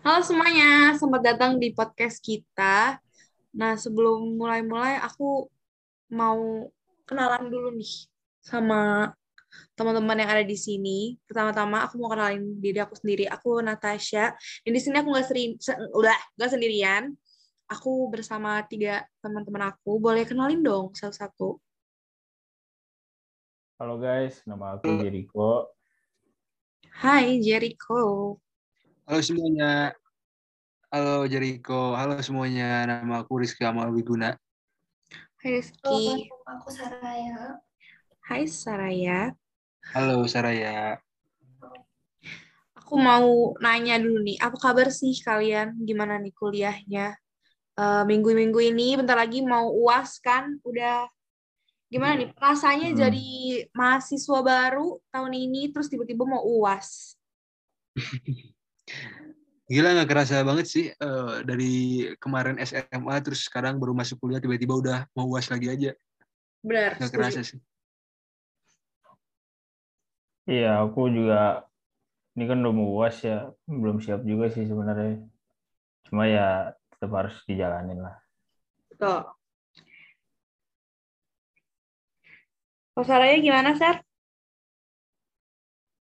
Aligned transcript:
Halo 0.00 0.24
semuanya, 0.24 0.96
selamat 0.96 1.20
datang 1.20 1.60
di 1.60 1.68
podcast 1.76 2.16
kita. 2.24 2.96
Nah, 3.52 3.76
sebelum 3.76 4.40
mulai-mulai 4.40 4.96
aku 4.96 5.52
mau 6.08 6.64
kenalan 7.04 7.52
dulu 7.52 7.76
nih 7.76 8.08
sama 8.40 9.12
teman-teman 9.76 10.24
yang 10.24 10.32
ada 10.32 10.44
di 10.48 10.56
sini. 10.56 11.20
Pertama-tama 11.28 11.84
aku 11.84 12.00
mau 12.00 12.08
kenalin 12.08 12.56
diri 12.56 12.80
aku 12.80 12.96
sendiri. 12.96 13.28
Aku 13.28 13.60
Natasha. 13.60 14.32
Dan 14.64 14.72
di 14.72 14.80
sini 14.80 14.96
aku 14.96 15.12
nggak 15.12 15.28
sering, 15.28 15.60
udah 15.92 16.16
nggak 16.40 16.50
sendirian. 16.56 17.12
Aku 17.68 18.08
bersama 18.08 18.64
tiga 18.64 19.04
teman-teman 19.20 19.76
aku. 19.76 20.00
Boleh 20.00 20.24
kenalin 20.24 20.64
dong 20.64 20.96
satu-satu. 20.96 21.60
Halo 23.76 24.00
guys, 24.00 24.40
nama 24.48 24.80
aku 24.80 24.88
Jericho. 25.04 25.68
Hai 26.96 27.44
Jericho. 27.44 28.40
Halo 29.06 29.20
semuanya. 29.20 29.92
Halo 30.92 31.26
Jericho. 31.26 31.96
Halo 31.98 32.20
semuanya. 32.22 32.86
Nama 32.86 33.24
aku 33.24 33.42
Rizky 33.42 33.62
Amal 33.66 33.90
Wiguna. 33.90 34.36
Hai 35.42 35.58
Rizky. 35.58 35.82
Halo, 35.82 36.14
aku 36.46 36.68
Saraya. 36.70 37.58
Hai 38.28 38.42
Saraya. 38.46 39.18
Halo 39.92 40.22
Saraya. 40.30 41.00
Aku 42.78 42.94
mau 43.00 43.56
nanya 43.58 43.96
dulu 43.96 44.20
nih, 44.20 44.36
apa 44.36 44.56
kabar 44.60 44.92
sih 44.92 45.16
kalian? 45.24 45.72
Gimana 45.82 46.20
nih 46.20 46.32
kuliahnya? 46.36 47.16
Eh, 47.72 48.02
Minggu-minggu 48.04 48.60
ini 48.60 49.00
bentar 49.00 49.16
lagi 49.16 49.40
mau 49.40 49.72
UAS 49.72 50.20
kan? 50.20 50.60
Udah 50.62 51.08
gimana 51.92 52.20
nih 52.24 52.28
rasanya 52.36 52.88
Hmm. 52.92 52.98
jadi 53.04 53.28
mahasiswa 53.76 54.38
baru 54.40 54.96
tahun 55.12 55.32
ini 55.36 55.72
terus 55.72 55.88
tiba-tiba 55.92 56.24
mau 56.24 56.40
UAS? 56.44 57.16
Gila 59.72 59.88
nggak 59.96 60.10
kerasa 60.10 60.44
banget 60.44 60.66
sih 60.68 60.86
eh, 60.92 61.34
dari 61.48 61.72
kemarin 62.20 62.60
SMA 62.60 63.14
terus 63.24 63.46
sekarang 63.48 63.80
baru 63.80 63.96
masuk 63.96 64.20
kuliah 64.20 64.42
tiba-tiba 64.42 64.74
udah 64.76 64.98
mau 65.16 65.24
uas 65.32 65.48
lagi 65.48 65.72
aja. 65.72 65.90
Benar, 66.60 66.98
Nggak 67.00 67.08
setuju. 67.08 67.16
kerasa 67.16 67.40
sih. 67.40 67.60
Iya, 70.42 70.82
aku 70.82 71.06
juga 71.08 71.70
ini 72.34 72.44
kan 72.50 72.58
udah 72.60 72.74
mau 72.74 72.88
UAS 72.98 73.22
ya, 73.22 73.48
belum 73.70 74.02
siap 74.02 74.26
juga 74.26 74.50
sih 74.50 74.66
sebenarnya. 74.66 75.22
Cuma 76.10 76.26
ya 76.26 76.74
tetap 76.90 77.10
harus 77.14 77.38
dijalanin 77.46 78.02
lah. 78.02 78.18
Betul. 78.90 79.30
Kalau 82.92 83.06
Saraya 83.08 83.40
gimana, 83.40 83.72
Sar? 83.72 84.04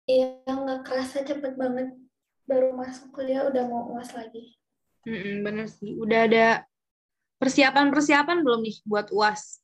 Iya, 0.03 0.43
nggak 0.43 0.83
kerasa 0.83 1.23
cepet 1.23 1.55
banget. 1.55 2.02
Baru 2.43 2.75
masuk 2.75 3.15
kuliah 3.15 3.47
udah 3.47 3.63
mau 3.67 3.87
uas 3.95 4.11
lagi. 4.11 4.55
Mm-mm, 5.03 5.43
bener 5.43 5.67
sih. 5.67 5.95
Udah 5.95 6.19
ada 6.27 6.47
persiapan-persiapan 7.39 8.39
belum 8.43 8.63
nih 8.63 8.77
buat 8.87 9.11
UAS? 9.11 9.59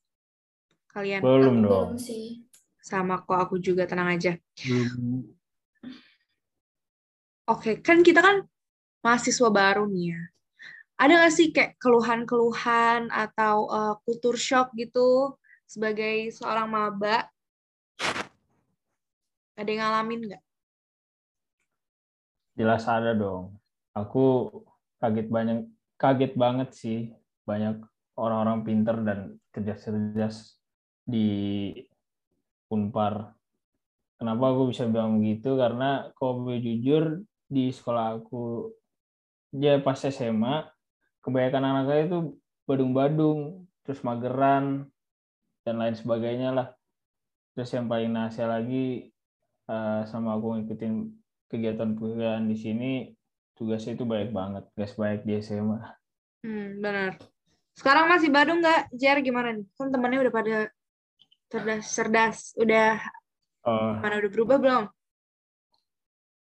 Kalian 0.89 1.21
Belum 1.23 1.55
Aku 1.59 1.67
dong. 1.67 1.87
belum 1.95 1.99
sih. 1.99 2.43
sama 2.79 3.21
kok 3.21 3.37
aku 3.37 3.55
juga 3.61 3.85
tenang 3.85 4.17
aja. 4.17 4.33
Belum. 4.65 5.21
Oke, 7.45 7.77
kan 7.85 8.01
kita 8.01 8.23
kan 8.23 8.41
mahasiswa 9.05 9.49
baru 9.53 9.85
nih 9.85 10.15
ya. 10.15 10.21
Ada 10.99 11.13
nggak 11.21 11.33
sih 11.33 11.47
kayak 11.53 11.77
keluhan-keluhan 11.79 13.07
atau 13.13 13.69
uh, 13.69 13.93
kultur 14.03 14.35
shock 14.35 14.73
gitu 14.73 15.37
sebagai 15.63 16.33
seorang 16.33 16.67
maba? 16.67 17.29
Ada 19.55 19.69
yang 19.69 19.79
ngalamin 19.85 20.21
nggak? 20.33 20.43
Jelas 22.59 22.83
ada 22.91 23.15
dong. 23.15 23.55
Aku 23.95 24.51
kaget 24.99 25.31
banyak, 25.31 25.71
kaget 25.95 26.35
banget 26.35 26.69
sih 26.75 27.15
banyak 27.47 27.79
orang-orang 28.19 28.67
pinter 28.67 28.99
dan 28.99 29.19
cerdas-cerdas 29.55 30.59
di 31.07 31.71
Unpar. 32.67 33.31
Kenapa 34.19 34.51
aku 34.51 34.75
bisa 34.75 34.83
bilang 34.91 35.23
begitu? 35.23 35.55
Karena 35.55 36.11
kalau 36.19 36.51
jujur 36.59 37.23
di 37.47 37.71
sekolah 37.71 38.19
aku 38.19 38.75
ya 39.55 39.79
pas 39.79 39.95
SMA 39.95 40.67
kebanyakan 41.23 41.63
anak-anaknya 41.63 42.03
itu 42.11 42.19
badung-badung, 42.67 43.63
terus 43.87 44.03
mageran 44.03 44.91
dan 45.63 45.79
lain 45.79 45.95
sebagainya 45.95 46.51
lah. 46.51 46.67
Terus 47.55 47.71
yang 47.71 47.87
paling 47.87 48.11
nasihat 48.11 48.51
lagi 48.51 49.15
eh, 49.71 50.01
sama 50.11 50.35
aku 50.35 50.59
ngikutin 50.59 50.93
kegiatan-kegiatan 51.49 52.45
di 52.45 52.55
sini 52.55 52.91
tugasnya 53.57 53.97
itu 53.97 54.05
baik 54.07 54.31
banget, 54.31 54.63
gak 54.77 54.89
sebaik 54.89 55.21
di 55.27 55.41
SMA. 55.41 55.81
Hmm, 56.45 56.79
benar. 56.79 57.19
Sekarang 57.75 58.07
masih 58.07 58.31
Badung 58.31 58.63
nggak? 58.63 58.91
Jer 58.95 59.19
gimana 59.19 59.51
nih? 59.55 59.67
Kan 59.75 59.91
temennya 59.91 60.23
udah 60.23 60.33
pada 60.33 60.57
cerdas-cerdas. 61.49 62.55
Udah 62.55 63.01
Oh, 63.67 63.91
mana 63.99 64.23
udah 64.23 64.31
berubah 64.31 64.57
belum? 64.57 64.83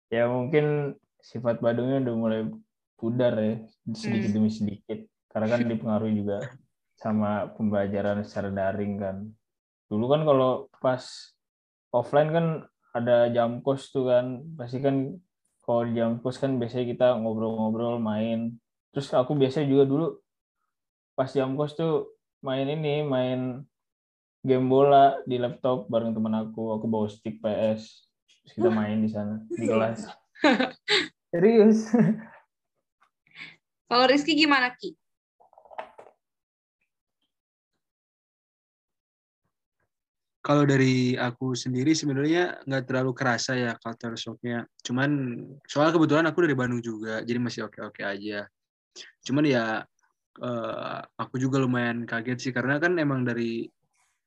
ya 0.07 0.29
mungkin 0.29 0.96
sifat 1.19 1.59
Badungnya 1.59 2.00
udah 2.00 2.16
mulai 2.16 2.41
pudar 2.96 3.34
ya 3.35 3.66
sedikit 3.91 4.31
Hmm. 4.31 4.35
demi 4.40 4.51
sedikit 4.53 5.00
karena 5.28 5.47
kan 5.51 5.62
dipengaruhi 5.67 6.13
juga 6.16 6.38
sama 6.96 7.51
pembelajaran 7.57 8.23
secara 8.23 8.53
daring 8.53 9.01
kan 9.01 9.28
dulu 9.91 10.06
kan 10.13 10.22
kalau 10.23 10.72
pas 10.79 11.03
offline 11.91 12.31
kan 12.31 12.46
ada 12.97 13.30
jam 13.30 13.62
kos 13.62 13.94
tuh 13.94 14.09
kan. 14.09 14.41
Pasti 14.58 14.81
kan 14.81 15.16
kalau 15.62 15.81
di 15.85 16.00
jam 16.00 16.18
kos 16.19 16.41
kan 16.41 16.58
biasanya 16.58 16.85
kita 16.90 17.08
ngobrol-ngobrol 17.22 18.02
main. 18.02 18.58
Terus 18.91 19.13
aku 19.13 19.38
biasanya 19.38 19.68
juga 19.69 19.84
dulu 19.85 20.08
pas 21.13 21.30
jam 21.30 21.53
kos 21.53 21.74
tuh 21.78 22.13
main 22.46 22.66
ini 22.69 23.02
main 23.06 23.66
game 24.46 24.68
bola 24.69 25.18
di 25.25 25.38
laptop 25.38 25.85
bareng 25.90 26.13
temen 26.13 26.34
aku. 26.34 26.78
Aku 26.78 26.85
bawa 26.90 27.08
stick 27.08 27.40
PS 27.40 28.08
terus 28.47 28.53
kita 28.63 28.69
main 28.72 29.03
di 29.03 29.09
sana 29.12 29.44
di 29.52 29.66
kelas. 29.68 30.08
Serius. 31.31 31.91
Kalau 33.88 34.03
Rizky 34.08 34.35
gimana, 34.35 34.72
Ki? 34.75 34.96
Kalau 40.47 40.63
dari 40.63 41.12
aku 41.19 41.59
sendiri 41.59 41.91
sebenarnya 41.91 42.63
nggak 42.63 42.88
terlalu 42.88 43.12
kerasa 43.12 43.52
ya 43.59 43.75
culture 43.84 44.16
shocknya. 44.16 44.63
Cuman 44.80 45.44
soal 45.68 45.91
kebetulan 45.91 46.24
aku 46.24 46.47
dari 46.47 46.56
Bandung 46.56 46.80
juga, 46.80 47.19
jadi 47.19 47.35
masih 47.35 47.68
oke-oke 47.68 48.00
aja. 48.00 48.47
Cuman 49.28 49.44
ya 49.44 49.84
eh, 50.40 51.00
aku 51.19 51.35
juga 51.35 51.59
lumayan 51.59 52.08
kaget 52.08 52.40
sih 52.40 52.52
karena 52.56 52.80
kan 52.80 52.96
emang 52.96 53.28
dari 53.28 53.68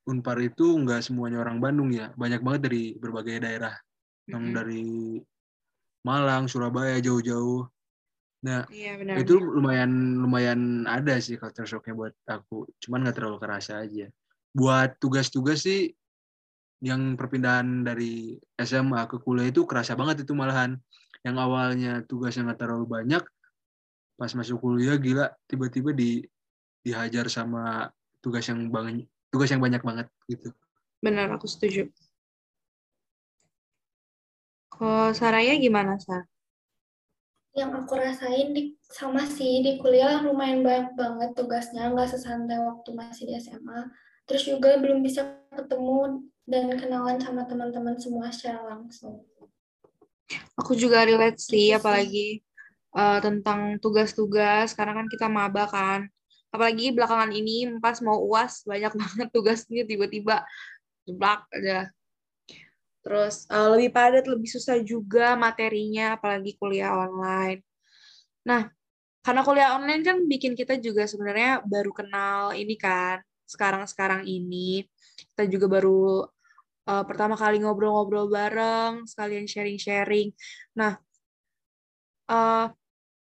Unpar 0.04 0.36
itu 0.44 0.76
nggak 0.76 1.08
semuanya 1.08 1.40
orang 1.40 1.56
Bandung 1.56 1.88
ya, 1.92 2.12
banyak 2.16 2.40
banget 2.44 2.60
dari 2.68 2.82
berbagai 3.00 3.40
daerah, 3.40 3.76
yang 4.28 4.52
Mm-mm. 4.52 4.56
dari 4.56 4.88
Malang, 6.04 6.48
Surabaya 6.48 6.96
jauh-jauh. 7.00 7.68
Nah 8.44 8.64
Iya 8.72 8.96
benar. 8.96 9.20
itu 9.20 9.36
lumayan 9.36 10.20
lumayan 10.20 10.84
ada 10.88 11.16
sih 11.20 11.36
culture 11.36 11.68
shocknya 11.68 11.96
buat 11.96 12.14
aku, 12.28 12.68
cuman 12.80 13.08
nggak 13.08 13.16
terlalu 13.16 13.38
kerasa 13.40 13.84
aja. 13.84 14.08
Buat 14.52 14.98
tugas-tugas 14.98 15.64
sih 15.64 15.92
yang 16.80 17.14
perpindahan 17.14 17.84
dari 17.84 18.40
SMA 18.56 19.04
ke 19.04 19.20
kuliah 19.20 19.52
itu 19.52 19.68
kerasa 19.68 19.92
banget 19.96 20.24
itu 20.24 20.32
malahan. 20.32 20.80
Yang 21.20 21.36
awalnya 21.36 21.92
tugasnya 22.08 22.48
nggak 22.48 22.60
terlalu 22.64 22.86
banyak, 22.88 23.22
pas 24.16 24.32
masuk 24.32 24.60
kuliah 24.64 24.96
gila 24.96 25.28
tiba-tiba 25.44 25.92
di 25.92 26.24
dihajar 26.80 27.28
sama 27.28 27.92
tugas 28.24 28.48
yang 28.48 28.72
banyak 28.72 29.04
tugas 29.28 29.52
yang 29.52 29.60
banyak 29.60 29.80
banget 29.84 30.06
gitu. 30.28 30.48
Benar, 31.00 31.32
aku 31.36 31.48
setuju. 31.48 31.88
Kalau 34.72 35.12
Saraya 35.12 35.56
gimana, 35.60 35.96
Sar? 36.00 36.24
Yang 37.52 37.84
aku 37.84 37.92
rasain 37.98 38.56
di, 38.56 38.78
sama 38.80 39.26
sih 39.28 39.60
di 39.60 39.76
kuliah 39.76 40.24
lumayan 40.24 40.64
banyak 40.64 40.96
banget 40.96 41.30
tugasnya, 41.36 41.92
nggak 41.92 42.16
sesantai 42.16 42.60
waktu 42.64 42.90
masih 42.96 43.28
di 43.28 43.34
SMA. 43.40 43.92
Terus 44.24 44.46
juga 44.46 44.78
belum 44.78 45.02
bisa 45.02 45.40
ketemu 45.52 46.24
dan 46.50 46.66
kenalan 46.74 47.22
sama 47.22 47.46
teman-teman 47.46 47.94
semua 47.94 48.26
secara 48.34 48.74
langsung. 48.74 49.22
Aku 50.58 50.74
juga 50.74 51.06
relate 51.06 51.38
sih, 51.38 51.70
apalagi 51.70 52.42
eh, 52.98 53.18
tentang 53.22 53.78
tugas-tugas, 53.78 54.74
karena 54.74 54.98
kan 54.98 55.06
kita 55.06 55.30
maba 55.30 55.70
kan. 55.70 56.10
Apalagi 56.50 56.90
belakangan 56.90 57.30
ini 57.30 57.70
pas 57.78 58.02
mau 58.02 58.18
UAS, 58.26 58.66
banyak 58.66 58.90
banget 59.00 59.28
tugasnya 59.30 59.86
tiba-tiba 59.86 60.42
jeblak 61.06 61.46
aja. 61.54 61.86
Terus 63.00 63.46
eh, 63.46 63.68
lebih 63.78 63.90
padat, 63.94 64.26
lebih 64.26 64.50
susah 64.50 64.82
juga 64.82 65.38
materinya, 65.38 66.18
apalagi 66.18 66.58
kuliah 66.58 66.90
online. 66.98 67.62
Nah, 68.42 68.66
karena 69.22 69.42
kuliah 69.46 69.70
online 69.78 70.02
kan 70.02 70.16
bikin 70.26 70.58
kita 70.58 70.74
juga 70.82 71.06
sebenarnya 71.06 71.62
baru 71.62 71.94
kenal 71.94 72.58
ini 72.58 72.74
kan, 72.74 73.22
sekarang-sekarang 73.46 74.26
ini. 74.26 74.82
Kita 75.30 75.44
juga 75.46 75.68
baru 75.68 76.24
eh, 76.90 77.04
pertama 77.06 77.34
kali 77.38 77.62
ngobrol-ngobrol 77.62 78.26
bareng, 78.26 79.06
sekalian 79.06 79.46
sharing-sharing. 79.46 80.34
Nah, 80.74 80.98
eh, 82.30 82.66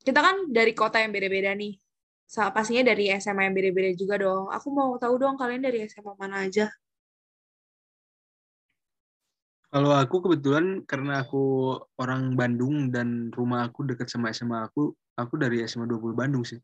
kita 0.08 0.20
kan 0.24 0.36
dari 0.48 0.72
kota 0.72 1.04
yang 1.04 1.12
beda-beda 1.12 1.52
nih. 1.52 1.76
Pastinya 2.28 2.92
dari 2.92 3.08
SMA 3.16 3.48
yang 3.48 3.56
beda-beda 3.56 3.92
juga 3.96 4.16
dong. 4.20 4.52
Aku 4.52 4.68
mau 4.72 4.96
tahu 5.00 5.16
dong 5.20 5.36
kalian 5.40 5.64
dari 5.64 5.84
SMA 5.88 6.16
mana 6.16 6.48
aja. 6.48 6.68
Kalau 9.68 9.92
aku 9.92 10.24
kebetulan 10.24 10.88
karena 10.88 11.28
aku 11.28 11.76
orang 12.00 12.40
Bandung 12.40 12.88
dan 12.88 13.28
rumah 13.36 13.68
aku 13.68 13.84
dekat 13.84 14.08
sama 14.08 14.32
SMA 14.32 14.64
aku, 14.72 14.96
aku 15.20 15.34
dari 15.36 15.60
SMA 15.68 15.84
20 15.92 16.16
Bandung 16.16 16.48
sih. 16.48 16.60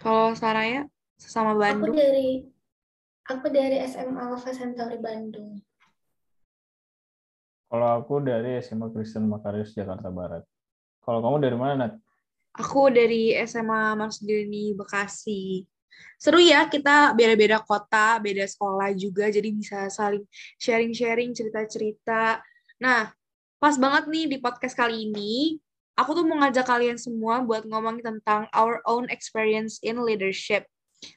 Kalau 0.00 0.32
Saraya 0.32 0.88
sesama 1.20 1.52
Aku 1.52 1.60
Bandung. 1.60 1.96
dari 1.98 2.48
aku 3.28 3.52
dari 3.52 3.76
SMA 3.84 4.16
Alpha 4.16 4.50
Centauri 4.56 4.96
Bandung. 4.96 5.60
Kalau 7.68 8.00
aku 8.00 8.24
dari 8.24 8.56
SMA 8.64 8.88
Kristen 8.88 9.28
Makarius 9.28 9.76
Jakarta 9.76 10.08
Barat. 10.08 10.40
Kalau 11.04 11.20
kamu 11.20 11.36
dari 11.44 11.56
mana, 11.56 11.74
Nat? 11.76 11.92
Aku 12.56 12.88
dari 12.88 13.36
SMA 13.44 13.92
Marsdeni 13.92 14.72
Bekasi. 14.72 15.68
Seru 16.16 16.40
ya, 16.40 16.64
kita 16.72 17.12
beda-beda 17.12 17.60
kota, 17.60 18.16
beda 18.24 18.48
sekolah 18.48 18.96
juga, 18.96 19.28
jadi 19.28 19.52
bisa 19.52 19.92
saling 19.92 20.24
sharing-sharing 20.56 21.36
cerita-cerita. 21.36 22.40
Nah, 22.80 23.12
pas 23.60 23.76
banget 23.76 24.08
nih 24.08 24.24
di 24.32 24.36
podcast 24.40 24.72
kali 24.72 25.12
ini, 25.12 25.60
aku 25.92 26.16
tuh 26.16 26.24
mau 26.24 26.40
ngajak 26.40 26.64
kalian 26.64 26.96
semua 26.96 27.44
buat 27.44 27.68
ngomongin 27.68 28.00
tentang 28.00 28.48
our 28.56 28.80
own 28.88 29.12
experience 29.12 29.76
in 29.84 30.00
leadership. 30.00 30.64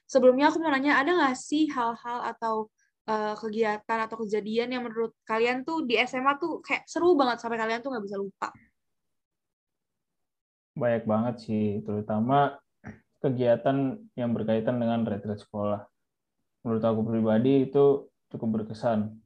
Sebelumnya 0.06 0.52
aku 0.52 0.62
mau 0.62 0.70
nanya, 0.70 1.02
ada 1.02 1.12
nggak 1.14 1.38
sih 1.38 1.70
hal-hal 1.72 2.20
atau 2.36 2.70
uh, 3.10 3.34
kegiatan 3.38 4.00
atau 4.06 4.18
kejadian 4.22 4.70
yang 4.76 4.84
menurut 4.86 5.16
kalian 5.26 5.66
tuh 5.66 5.86
di 5.88 5.98
SMA 6.04 6.38
tuh 6.38 6.62
kayak 6.62 6.86
seru 6.86 7.18
banget 7.18 7.42
sampai 7.42 7.58
kalian 7.58 7.82
tuh 7.82 7.90
nggak 7.94 8.06
bisa 8.06 8.18
lupa? 8.20 8.48
Banyak 10.78 11.04
banget 11.04 11.36
sih, 11.44 11.66
terutama 11.84 12.56
kegiatan 13.22 14.02
yang 14.18 14.32
berkaitan 14.34 14.82
dengan 14.82 15.06
retreat 15.06 15.42
sekolah. 15.42 15.86
Menurut 16.66 16.84
aku 16.86 17.02
pribadi 17.06 17.70
itu 17.70 18.10
cukup 18.30 18.62
berkesan. 18.62 19.18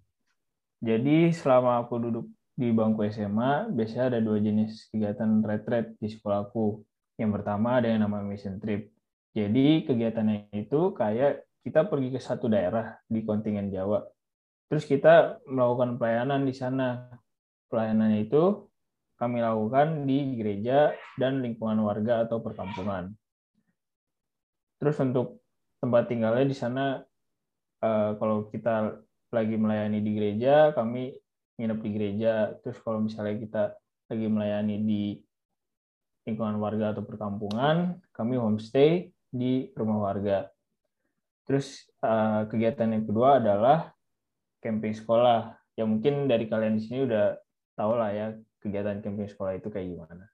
Jadi 0.83 1.31
selama 1.31 1.83
aku 1.83 1.99
duduk 1.99 2.25
di 2.55 2.71
bangku 2.71 3.03
SMA, 3.11 3.71
biasanya 3.71 4.15
ada 4.15 4.19
dua 4.23 4.39
jenis 4.39 4.87
kegiatan 4.91 5.43
retreat 5.43 5.95
di 5.99 6.07
sekolahku. 6.07 6.83
Yang 7.19 7.31
pertama 7.39 7.79
ada 7.79 7.87
yang 7.91 8.03
namanya 8.03 8.27
mission 8.27 8.59
trip. 8.59 8.94
Jadi 9.35 9.83
kegiatannya 9.83 10.55
itu 10.55 10.95
kayak 10.95 11.43
kita 11.67 11.83
pergi 11.91 12.15
ke 12.15 12.19
satu 12.23 12.47
daerah 12.47 12.95
di 13.11 13.19
kontingen 13.27 13.67
Jawa. 13.67 13.99
Terus 14.71 14.87
kita 14.87 15.43
melakukan 15.43 15.99
pelayanan 15.99 16.47
di 16.47 16.55
sana. 16.55 17.11
Pelayanannya 17.67 18.31
itu 18.31 18.71
kami 19.19 19.43
lakukan 19.43 20.07
di 20.07 20.39
gereja 20.39 20.95
dan 21.19 21.43
lingkungan 21.43 21.83
warga 21.83 22.23
atau 22.23 22.39
perkampungan. 22.39 23.11
Terus 24.79 24.95
untuk 25.03 25.43
tempat 25.83 26.07
tinggalnya 26.07 26.45
di 26.47 26.55
sana, 26.55 27.03
uh, 27.83 28.15
kalau 28.15 28.47
kita 28.47 29.03
lagi 29.35 29.55
melayani 29.59 29.99
di 29.99 30.11
gereja, 30.15 30.71
kami 30.71 31.11
nginep 31.59 31.79
di 31.83 31.89
gereja. 31.91 32.33
Terus 32.63 32.79
kalau 32.79 33.03
misalnya 33.03 33.35
kita 33.35 33.63
lagi 34.11 34.27
melayani 34.31 34.75
di 34.79 35.03
lingkungan 36.23 36.55
warga 36.59 36.95
atau 36.95 37.03
perkampungan, 37.03 37.99
kami 38.11 38.35
homestay 38.35 39.14
di 39.35 39.69
rumah 39.75 39.99
warga. 40.11 40.47
Terus 41.45 41.83
uh, 42.01 42.47
kegiatan 42.47 42.89
yang 42.89 43.03
kedua 43.03 43.43
adalah 43.43 43.91
camping 44.63 44.95
sekolah. 44.95 45.53
Ya 45.75 45.83
mungkin 45.83 46.31
dari 46.31 46.47
kalian 46.47 46.79
di 46.79 46.81
sini 46.87 47.05
udah 47.05 47.35
tahu 47.75 47.93
lah 47.99 48.09
ya 48.15 48.27
kegiatan 48.63 49.03
camping 49.03 49.27
sekolah 49.27 49.59
itu 49.59 49.67
kayak 49.69 49.91
gimana. 49.91 50.25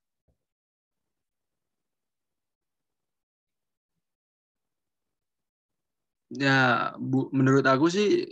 Ya, 6.31 6.95
Bu, 6.95 7.27
menurut 7.36 7.68
aku 7.68 7.92
sih 7.92 8.24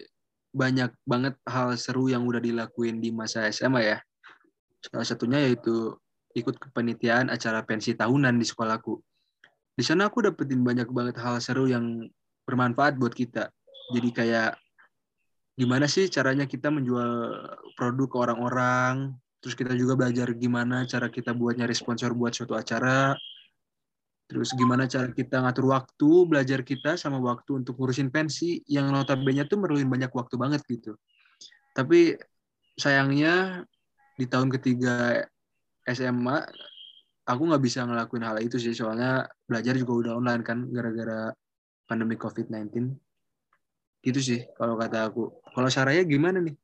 banyak 0.56 0.95
banget 1.04 1.36
hal 1.44 1.75
seru 1.75 2.07
yang 2.07 2.24
udah 2.24 2.39
dilakuin 2.39 3.04
di 3.04 3.12
masa 3.12 3.51
SMA 3.51 3.81
ya. 3.83 3.98
Salah 4.80 5.04
satunya 5.04 5.44
yaitu 5.44 6.00
ikut 6.31 6.56
kepanitiaan 6.56 7.27
acara 7.27 7.60
pensi 7.68 7.92
tahunan 7.92 8.39
di 8.39 8.48
sekolahku. 8.48 9.04
Di 9.80 9.84
sana 9.88 10.12
aku 10.12 10.28
dapetin 10.28 10.60
banyak 10.60 10.92
banget 10.92 11.16
hal 11.24 11.40
seru 11.40 11.72
yang 11.72 12.04
bermanfaat 12.44 13.00
buat 13.00 13.16
kita. 13.16 13.48
Jadi 13.96 14.10
kayak 14.12 14.60
gimana 15.56 15.88
sih 15.88 16.12
caranya 16.12 16.44
kita 16.44 16.68
menjual 16.68 17.40
produk 17.80 18.08
ke 18.12 18.18
orang-orang, 18.20 19.16
terus 19.40 19.56
kita 19.56 19.72
juga 19.80 19.96
belajar 19.96 20.36
gimana 20.36 20.84
cara 20.84 21.08
kita 21.08 21.31
buat 21.31 21.56
nyari 21.56 21.72
sponsor 21.72 22.12
buat 22.12 22.36
suatu 22.36 22.60
acara, 22.60 23.16
Terus 24.30 24.54
gimana 24.54 24.86
cara 24.86 25.10
kita 25.10 25.42
ngatur 25.42 25.74
waktu, 25.74 26.10
belajar 26.30 26.62
kita 26.62 26.94
sama 27.02 27.18
waktu 27.18 27.66
untuk 27.66 27.81
ngurusin 27.81 28.14
pensi 28.14 28.62
yang 28.70 28.94
notabene 28.94 29.42
tuh 29.50 29.58
merluin 29.58 29.90
banyak 29.90 30.14
waktu 30.14 30.38
banget 30.38 30.62
gitu. 30.70 30.94
Tapi 31.74 32.14
sayangnya 32.78 33.66
di 34.14 34.30
tahun 34.30 34.54
ketiga 34.54 35.26
SMA 35.90 36.46
aku 37.30 37.42
nggak 37.46 37.62
bisa 37.62 37.86
ngelakuin 37.86 38.26
hal 38.26 38.42
itu 38.42 38.58
sih 38.58 38.74
soalnya 38.74 39.30
belajar 39.46 39.78
juga 39.78 39.94
udah 40.02 40.14
online 40.18 40.42
kan 40.42 40.66
gara-gara 40.74 41.30
pandemi 41.86 42.18
COVID-19. 42.18 42.90
Gitu 44.02 44.20
sih 44.20 44.40
kalau 44.58 44.74
kata 44.74 45.14
aku. 45.14 45.30
Kalau 45.54 45.70
Saraya 45.70 46.02
gimana 46.02 46.42
nih? 46.42 46.58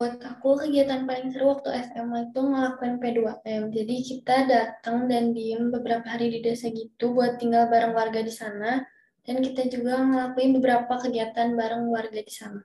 Buat 0.00 0.18
aku 0.24 0.58
kegiatan 0.58 1.06
paling 1.06 1.30
seru 1.30 1.52
waktu 1.54 1.68
SMA 1.92 2.32
itu 2.32 2.40
ngelakuin 2.40 2.96
P2M. 2.98 3.62
Jadi 3.70 3.94
kita 4.02 4.36
datang 4.48 5.06
dan 5.06 5.36
diem 5.36 5.68
beberapa 5.68 6.08
hari 6.08 6.32
di 6.32 6.40
desa 6.42 6.72
gitu 6.72 7.12
buat 7.12 7.38
tinggal 7.38 7.68
bareng 7.68 7.92
warga 7.92 8.24
di 8.24 8.32
sana. 8.32 8.82
Dan 9.22 9.38
kita 9.38 9.70
juga 9.70 10.02
ngelakuin 10.02 10.58
beberapa 10.58 10.98
kegiatan 10.98 11.54
bareng 11.54 11.86
warga 11.86 12.18
di 12.18 12.32
sana. 12.32 12.58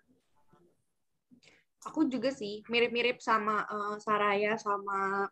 Aku 1.85 2.09
juga 2.09 2.33
sih 2.33 2.65
mirip-mirip 2.65 3.21
sama 3.21 3.63
uh, 3.69 3.95
Saraya 4.01 4.57
sama 4.57 5.29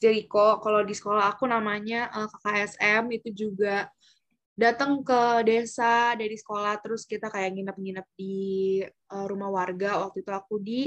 Jericho. 0.00 0.60
Kalau 0.60 0.80
di 0.82 0.94
sekolah 0.96 1.32
aku 1.32 1.44
namanya 1.48 2.08
uh, 2.12 2.28
KKSM 2.28 3.04
itu 3.12 3.28
juga 3.32 3.88
datang 4.56 5.04
ke 5.04 5.44
desa 5.44 6.16
dari 6.16 6.32
sekolah 6.32 6.80
terus 6.80 7.04
kita 7.04 7.28
kayak 7.28 7.52
nginep-nginep 7.52 8.06
di 8.16 8.36
uh, 9.12 9.26
rumah 9.28 9.52
warga. 9.52 10.00
Waktu 10.00 10.24
itu 10.24 10.32
aku 10.32 10.54
di 10.60 10.80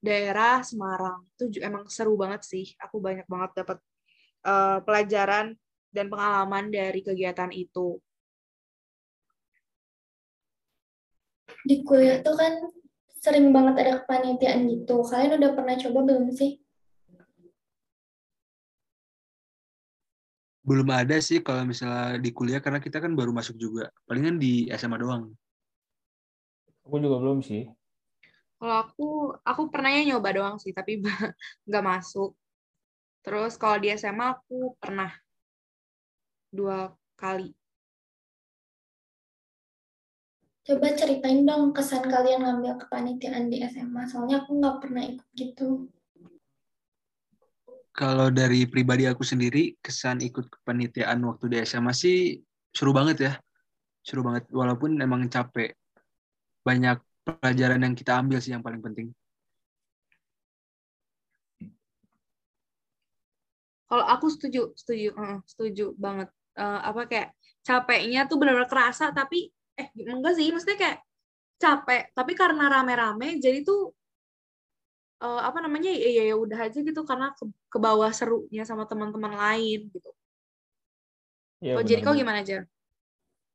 daerah 0.00 0.64
Semarang. 0.64 1.24
Itu 1.36 1.52
emang 1.60 1.86
seru 1.92 2.16
banget 2.16 2.42
sih. 2.48 2.72
Aku 2.80 2.98
banyak 2.98 3.28
banget 3.28 3.64
dapat 3.64 3.78
uh, 4.48 4.80
pelajaran 4.82 5.54
dan 5.92 6.06
pengalaman 6.08 6.72
dari 6.72 7.04
kegiatan 7.04 7.52
itu. 7.52 8.00
Di 11.60 11.84
kuliah 11.84 12.24
tuh 12.24 12.40
kan 12.40 12.56
sering 13.20 13.52
banget 13.52 13.84
ada 13.84 13.92
kepanitiaan 14.00 14.64
gitu. 14.64 15.04
Kalian 15.04 15.36
udah 15.36 15.52
pernah 15.52 15.76
coba 15.76 15.98
belum 16.08 16.32
sih? 16.32 16.56
Belum 20.70 20.86
ada 20.94 21.18
sih 21.18 21.42
kalau 21.42 21.66
misalnya 21.66 22.22
di 22.22 22.30
kuliah 22.30 22.62
karena 22.62 22.78
kita 22.78 23.02
kan 23.02 23.18
baru 23.18 23.34
masuk 23.34 23.58
juga. 23.58 23.90
Palingan 24.06 24.38
di 24.38 24.70
SMA 24.70 25.02
doang. 25.02 25.34
Aku 26.86 26.94
juga 27.02 27.18
belum 27.18 27.42
sih. 27.42 27.66
Kalau 28.54 28.76
aku, 28.86 29.08
aku 29.42 29.62
pernahnya 29.66 30.14
nyoba 30.14 30.30
doang 30.30 30.56
sih, 30.62 30.70
tapi 30.70 31.02
nggak 31.66 31.82
masuk. 31.90 32.38
Terus 33.26 33.58
kalau 33.58 33.82
di 33.82 33.90
SMA 33.98 34.38
aku 34.38 34.78
pernah 34.78 35.10
dua 36.54 36.94
kali. 37.18 37.50
Coba 40.70 40.94
ceritain 40.94 41.42
dong 41.42 41.74
kesan 41.74 42.06
kalian 42.06 42.46
ngambil 42.46 42.78
kepanitiaan 42.86 43.50
di 43.50 43.58
SMA, 43.66 44.06
soalnya 44.06 44.46
aku 44.46 44.54
nggak 44.54 44.76
pernah 44.78 45.02
ikut 45.02 45.28
gitu. 45.34 45.90
Kalau 48.00 48.32
dari 48.32 48.64
pribadi 48.64 49.04
aku 49.04 49.20
sendiri, 49.20 49.76
kesan 49.76 50.24
ikut 50.24 50.48
kepanitiaan 50.48 51.20
waktu 51.20 51.52
di 51.52 51.56
SMA 51.68 51.92
sih 51.92 52.40
seru 52.72 52.96
banget 52.96 53.16
ya. 53.28 53.32
Seru 54.00 54.24
banget, 54.24 54.48
walaupun 54.48 54.96
emang 55.04 55.28
capek. 55.28 55.76
Banyak 56.64 56.96
pelajaran 57.20 57.84
yang 57.84 57.92
kita 57.92 58.16
ambil 58.16 58.40
sih 58.40 58.56
yang 58.56 58.64
paling 58.64 58.80
penting. 58.80 59.12
Kalau 63.84 64.04
aku 64.08 64.32
setuju, 64.32 64.72
setuju, 64.72 65.12
uh, 65.20 65.44
setuju 65.44 65.92
banget. 66.00 66.32
Uh, 66.56 66.80
apa 66.80 67.04
kayak 67.04 67.28
capeknya 67.60 68.24
tuh 68.24 68.40
benar-benar 68.40 68.72
kerasa, 68.72 69.12
tapi 69.12 69.52
eh 69.76 69.92
enggak 69.92 70.40
sih, 70.40 70.48
maksudnya 70.48 70.78
kayak 70.80 70.98
capek, 71.60 72.16
tapi 72.16 72.32
karena 72.32 72.64
rame-rame, 72.72 73.36
jadi 73.44 73.60
tuh 73.60 73.92
uh, 75.20 75.40
apa 75.44 75.58
namanya 75.60 75.92
ya 75.92 76.32
ya 76.32 76.34
udah 76.34 76.68
aja 76.68 76.78
gitu 76.80 77.00
karena 77.04 77.32
ke, 77.36 77.44
ke 77.46 77.78
bawah 77.78 78.10
serunya 78.10 78.64
sama 78.64 78.88
teman-teman 78.88 79.36
lain 79.36 79.88
gitu. 79.92 80.10
Ya, 81.60 81.76
oh, 81.76 81.84
jadi 81.84 82.00
kau 82.00 82.16
gimana 82.16 82.40
aja? 82.40 82.64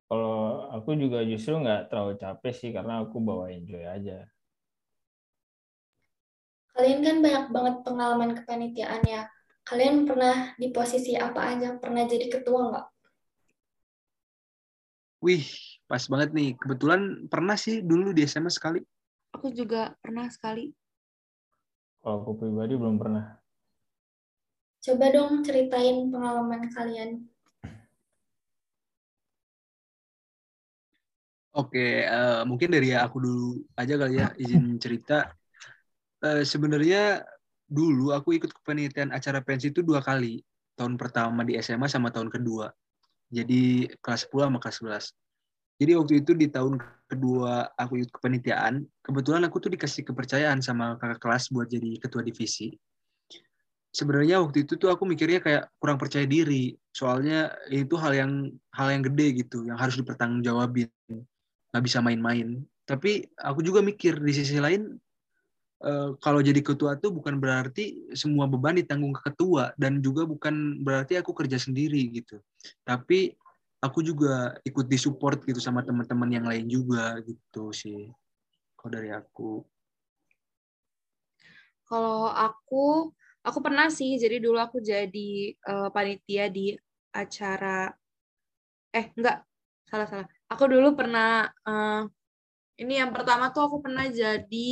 Kalau 0.06 0.70
aku 0.70 0.94
juga 0.94 1.26
justru 1.26 1.58
nggak 1.58 1.90
terlalu 1.90 2.14
capek 2.22 2.54
sih 2.54 2.70
karena 2.70 3.02
aku 3.02 3.18
bawa 3.18 3.50
enjoy 3.50 3.82
aja. 3.82 4.30
Kalian 6.78 7.00
kan 7.02 7.16
banyak 7.18 7.44
banget 7.50 7.74
pengalaman 7.82 8.30
kepanitiaan 8.38 9.02
ya. 9.02 9.26
Kalian 9.66 10.06
pernah 10.06 10.54
di 10.54 10.70
posisi 10.70 11.18
apa 11.18 11.50
aja? 11.50 11.74
Pernah 11.74 12.06
jadi 12.06 12.30
ketua 12.30 12.70
nggak? 12.70 12.86
Wih, 15.26 15.48
pas 15.90 16.06
banget 16.06 16.30
nih. 16.30 16.54
Kebetulan 16.54 17.26
pernah 17.26 17.58
sih 17.58 17.82
dulu 17.82 18.14
di 18.14 18.22
SMA 18.30 18.52
sekali. 18.54 18.78
Aku 19.34 19.50
juga 19.50 19.98
pernah 19.98 20.30
sekali. 20.30 20.70
Kalau 22.06 22.22
aku 22.22 22.38
pribadi 22.38 22.78
belum 22.78 23.02
pernah. 23.02 23.34
Coba 24.78 25.10
dong 25.10 25.42
ceritain 25.42 26.06
pengalaman 26.06 26.70
kalian. 26.70 27.26
Oke, 31.50 32.06
uh, 32.06 32.46
mungkin 32.46 32.70
dari 32.70 32.94
aku 32.94 33.18
dulu 33.18 33.58
aja 33.74 33.98
kali 33.98 34.22
ya 34.22 34.30
izin 34.38 34.78
cerita. 34.78 35.34
Uh, 36.22 36.46
Sebenarnya 36.46 37.26
dulu 37.66 38.14
aku 38.14 38.38
ikut 38.38 38.54
kepanitiaan 38.54 39.10
acara 39.10 39.42
pensi 39.42 39.74
itu 39.74 39.82
dua 39.82 39.98
kali. 39.98 40.38
Tahun 40.78 40.94
pertama 40.94 41.42
di 41.42 41.58
SMA 41.58 41.90
sama 41.90 42.14
tahun 42.14 42.30
kedua. 42.30 42.70
Jadi 43.34 43.90
kelas 43.98 44.30
10 44.30 44.46
sama 44.46 44.62
kelas 44.62 45.10
11. 45.10 45.25
Jadi 45.76 45.92
waktu 45.92 46.12
itu 46.24 46.32
di 46.32 46.48
tahun 46.48 46.80
kedua 47.06 47.68
aku 47.76 48.00
ikut 48.00 48.12
kepanitiaan, 48.16 48.82
kebetulan 49.04 49.44
aku 49.44 49.60
tuh 49.60 49.70
dikasih 49.76 50.08
kepercayaan 50.08 50.64
sama 50.64 50.96
kakak 50.96 51.20
kelas 51.20 51.52
buat 51.52 51.68
jadi 51.68 52.00
ketua 52.00 52.24
divisi. 52.24 52.72
Sebenarnya 53.92 54.44
waktu 54.44 54.68
itu 54.68 54.76
tuh 54.76 54.92
aku 54.92 55.08
mikirnya 55.08 55.40
kayak 55.40 55.72
kurang 55.80 55.96
percaya 55.96 56.28
diri, 56.28 56.76
soalnya 56.92 57.52
itu 57.72 57.96
hal 57.96 58.12
yang 58.12 58.32
hal 58.72 58.92
yang 58.92 59.00
gede 59.04 59.44
gitu, 59.44 59.64
yang 59.64 59.80
harus 59.80 59.96
dipertanggungjawabin 59.96 60.88
nggak 61.72 61.84
bisa 61.84 62.00
main-main. 62.04 62.60
Tapi 62.84 63.24
aku 63.40 63.64
juga 63.64 63.80
mikir 63.80 64.20
di 64.20 64.32
sisi 64.36 64.60
lain 64.60 64.96
uh, 65.84 66.16
kalau 66.20 66.40
jadi 66.40 66.60
ketua 66.60 66.96
tuh 67.00 67.12
bukan 67.12 67.40
berarti 67.40 68.12
semua 68.12 68.44
beban 68.48 68.76
ditanggung 68.76 69.16
ke 69.16 69.32
ketua 69.32 69.72
dan 69.80 70.00
juga 70.00 70.24
bukan 70.28 70.80
berarti 70.80 71.16
aku 71.20 71.32
kerja 71.32 71.56
sendiri 71.56 72.00
gitu. 72.12 72.40
Tapi 72.84 73.32
aku 73.86 74.02
juga 74.02 74.58
ikut 74.66 74.86
disupport 74.90 75.38
gitu 75.46 75.62
sama 75.62 75.86
teman-teman 75.86 76.30
yang 76.30 76.46
lain 76.50 76.66
juga 76.66 77.22
gitu 77.22 77.70
sih. 77.70 78.10
Kalau 78.74 78.90
dari 78.90 79.14
aku. 79.14 79.62
Kalau 81.86 82.34
aku, 82.34 83.14
aku 83.46 83.58
pernah 83.62 83.86
sih. 83.86 84.18
Jadi 84.18 84.42
dulu 84.42 84.58
aku 84.58 84.82
jadi 84.82 85.54
uh, 85.70 85.88
panitia 85.94 86.50
di 86.50 86.74
acara. 87.14 87.94
Eh, 88.90 89.14
enggak, 89.14 89.46
salah 89.86 90.08
salah 90.10 90.26
aku 90.50 90.64
dulu 90.70 90.94
pernah 90.94 91.46
uh, 91.66 92.06
ini 92.78 93.02
yang 93.02 93.10
pertama 93.10 93.50
tuh 93.50 93.66
aku 93.66 93.76
pernah 93.82 94.06
jadi 94.06 94.68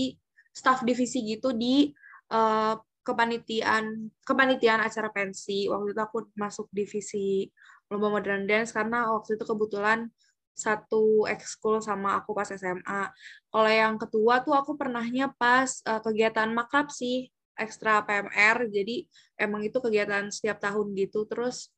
staff 0.54 0.86
divisi 0.86 1.24
gitu 1.26 1.50
di 1.54 1.90
uh, 2.30 2.78
kepanitiaan 3.04 4.10
kepanitiaan 4.24 4.80
acara 4.80 5.12
pensi 5.12 5.68
waktu 5.68 5.92
itu 5.92 6.00
aku 6.00 6.18
masuk 6.38 6.70
divisi 6.72 7.50
lomba 7.92 8.08
modern 8.20 8.48
dance 8.48 8.72
karena 8.72 9.10
waktu 9.12 9.36
itu 9.36 9.44
kebetulan 9.44 10.08
satu 10.54 11.26
ekskul 11.26 11.82
sama 11.82 12.22
aku 12.22 12.30
pas 12.30 12.46
SMA. 12.46 13.10
Kalau 13.50 13.70
yang 13.70 13.98
ketua 13.98 14.40
tuh 14.46 14.54
aku 14.54 14.78
pernahnya 14.78 15.34
pas 15.34 15.82
uh, 15.84 15.98
kegiatan 15.98 16.46
makrab 16.54 16.94
sih, 16.94 17.26
ekstra 17.58 18.06
PMR. 18.06 18.70
Jadi 18.70 19.04
emang 19.34 19.66
itu 19.66 19.82
kegiatan 19.82 20.30
setiap 20.30 20.62
tahun 20.62 20.94
gitu. 20.94 21.26
Terus 21.26 21.74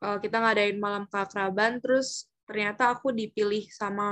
uh, 0.00 0.16
kita 0.16 0.40
ngadain 0.40 0.80
malam 0.80 1.04
keakraban, 1.04 1.84
terus 1.84 2.32
ternyata 2.48 2.96
aku 2.96 3.12
dipilih 3.12 3.68
sama 3.68 4.08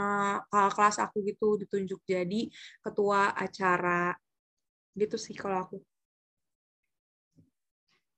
kakak 0.52 0.73
kelas 0.76 0.97
aku 1.00 1.25
gitu 1.25 1.56
ditunjuk 1.56 2.04
jadi 2.04 2.52
ketua 2.85 3.33
acara 3.33 4.12
gitu 4.92 5.16
sih 5.16 5.33
kalau 5.33 5.64
aku 5.64 5.76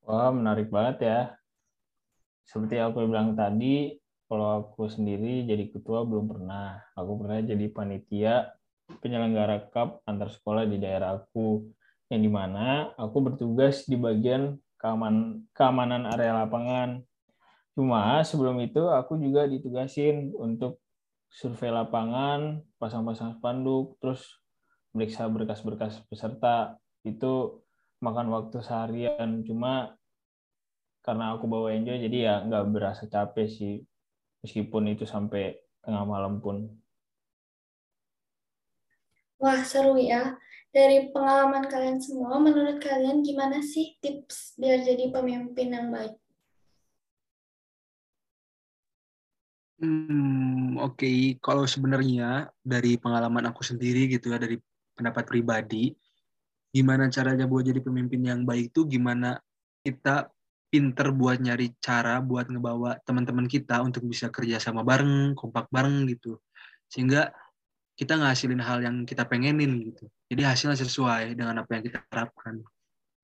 wah 0.03 0.35
menarik 0.35 0.67
banget 0.75 1.07
ya 1.07 1.38
seperti 2.49 2.81
aku 2.81 3.05
bilang 3.05 3.37
tadi 3.37 4.01
kalau 4.25 4.65
aku 4.65 4.89
sendiri 4.89 5.45
jadi 5.45 5.69
ketua 5.69 6.09
belum 6.09 6.33
pernah 6.33 6.81
aku 6.97 7.13
pernah 7.21 7.39
jadi 7.45 7.67
panitia 7.69 8.35
penyelenggara 9.05 9.69
cup 9.69 10.01
antar 10.09 10.33
sekolah 10.33 10.65
di 10.65 10.81
daerah 10.81 11.21
aku 11.21 11.69
yang 12.09 12.25
di 12.25 12.31
mana 12.33 12.89
aku 12.97 13.21
bertugas 13.21 13.85
di 13.85 14.01
bagian 14.01 14.57
keaman, 14.81 15.45
keamanan 15.53 16.09
area 16.09 16.33
lapangan 16.33 17.05
Cuma 17.79 18.19
sebelum 18.27 18.59
itu 18.59 18.91
aku 18.91 19.15
juga 19.23 19.47
ditugasin 19.47 20.35
untuk 20.35 20.83
survei 21.31 21.71
lapangan, 21.71 22.59
pasang-pasang 22.75 23.39
spanduk, 23.39 23.95
terus 24.03 24.43
meriksa 24.91 25.31
berkas-berkas 25.31 26.03
peserta. 26.11 26.75
Itu 27.07 27.63
makan 28.03 28.35
waktu 28.35 28.67
seharian. 28.67 29.47
Cuma 29.47 29.95
karena 31.05 31.35
aku 31.35 31.45
bawa 31.49 31.73
enjoy, 31.73 31.99
jadi 31.99 32.17
ya 32.29 32.35
nggak 32.47 32.65
berasa 32.75 33.05
capek 33.09 33.49
sih. 33.49 33.75
Meskipun 34.45 34.95
itu 34.95 35.05
sampai 35.09 35.59
tengah 35.83 36.05
malam 36.07 36.39
pun. 36.39 36.69
Wah, 39.39 39.63
seru 39.63 39.99
ya. 39.99 40.35
Dari 40.69 41.11
pengalaman 41.15 41.65
kalian 41.67 41.99
semua, 41.99 42.37
menurut 42.39 42.79
kalian 42.83 43.25
gimana 43.25 43.65
sih 43.65 43.97
tips 44.03 44.59
biar 44.61 44.85
jadi 44.85 45.11
pemimpin 45.11 45.69
yang 45.73 45.89
baik? 45.89 46.15
Hmm, 49.79 50.75
oke. 50.83 50.99
Okay. 50.99 51.19
Kalau 51.39 51.65
sebenarnya 51.65 52.51
dari 52.61 52.99
pengalaman 52.99 53.47
aku 53.49 53.63
sendiri 53.63 54.11
gitu 54.11 54.35
ya, 54.35 54.39
dari 54.43 54.59
pendapat 54.99 55.25
pribadi, 55.31 55.95
gimana 56.75 57.09
caranya 57.09 57.47
buat 57.49 57.65
jadi 57.65 57.81
pemimpin 57.81 58.21
yang 58.27 58.41
baik 58.45 58.75
itu 58.75 58.85
gimana 58.85 59.41
kita 59.87 60.29
pinter 60.69 61.09
buat 61.17 61.41
nyari 61.41 61.73
cara 61.81 62.21
buat 62.21 62.53
ngebawa 62.53 63.01
teman-teman 63.03 63.49
kita 63.49 63.81
untuk 63.81 64.05
bisa 64.05 64.29
kerja 64.29 64.61
sama 64.61 64.85
bareng, 64.85 65.33
kompak 65.33 65.69
bareng 65.73 66.05
gitu. 66.13 66.41
Sehingga 66.89 67.33
kita 67.99 68.15
ngasilin 68.15 68.63
hal 68.63 68.79
yang 68.85 69.03
kita 69.03 69.27
pengenin 69.27 69.83
gitu. 69.83 70.07
Jadi 70.31 70.43
hasilnya 70.45 70.79
sesuai 70.79 71.35
dengan 71.35 71.65
apa 71.65 71.71
yang 71.75 71.83
kita 71.83 71.99
harapkan. 72.13 72.63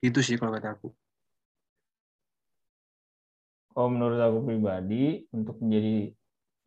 Itu 0.03 0.19
sih 0.25 0.35
kalau 0.35 0.57
kata 0.57 0.75
aku. 0.75 0.91
Oh, 3.75 3.91
menurut 3.91 4.19
aku 4.23 4.39
pribadi, 4.47 5.27
untuk 5.35 5.59
menjadi 5.59 6.15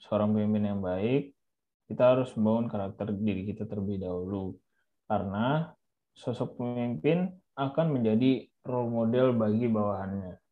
seorang 0.03 0.35
pemimpin 0.35 0.63
yang 0.71 0.81
baik, 0.83 1.31
kita 1.87 2.03
harus 2.03 2.35
membangun 2.35 2.67
karakter 2.67 3.15
diri 3.15 3.47
kita 3.47 3.63
terlebih 3.63 4.03
dahulu. 4.03 4.59
Karena 5.07 5.71
sosok 6.11 6.59
pemimpin 6.59 7.31
akan 7.55 7.87
menjadi 7.95 8.51
role 8.67 8.91
model 8.91 9.31
bagi 9.39 9.71
bawahannya. 9.71 10.46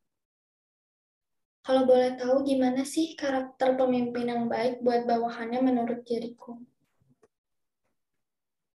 Kalau 1.66 1.82
boleh 1.82 2.14
tahu 2.14 2.46
gimana 2.46 2.86
sih 2.86 3.18
karakter 3.18 3.74
pemimpin 3.74 4.30
yang 4.30 4.46
baik 4.46 4.86
buat 4.86 5.02
bawahannya 5.02 5.66
menurut 5.66 6.06
Jericho? 6.06 6.62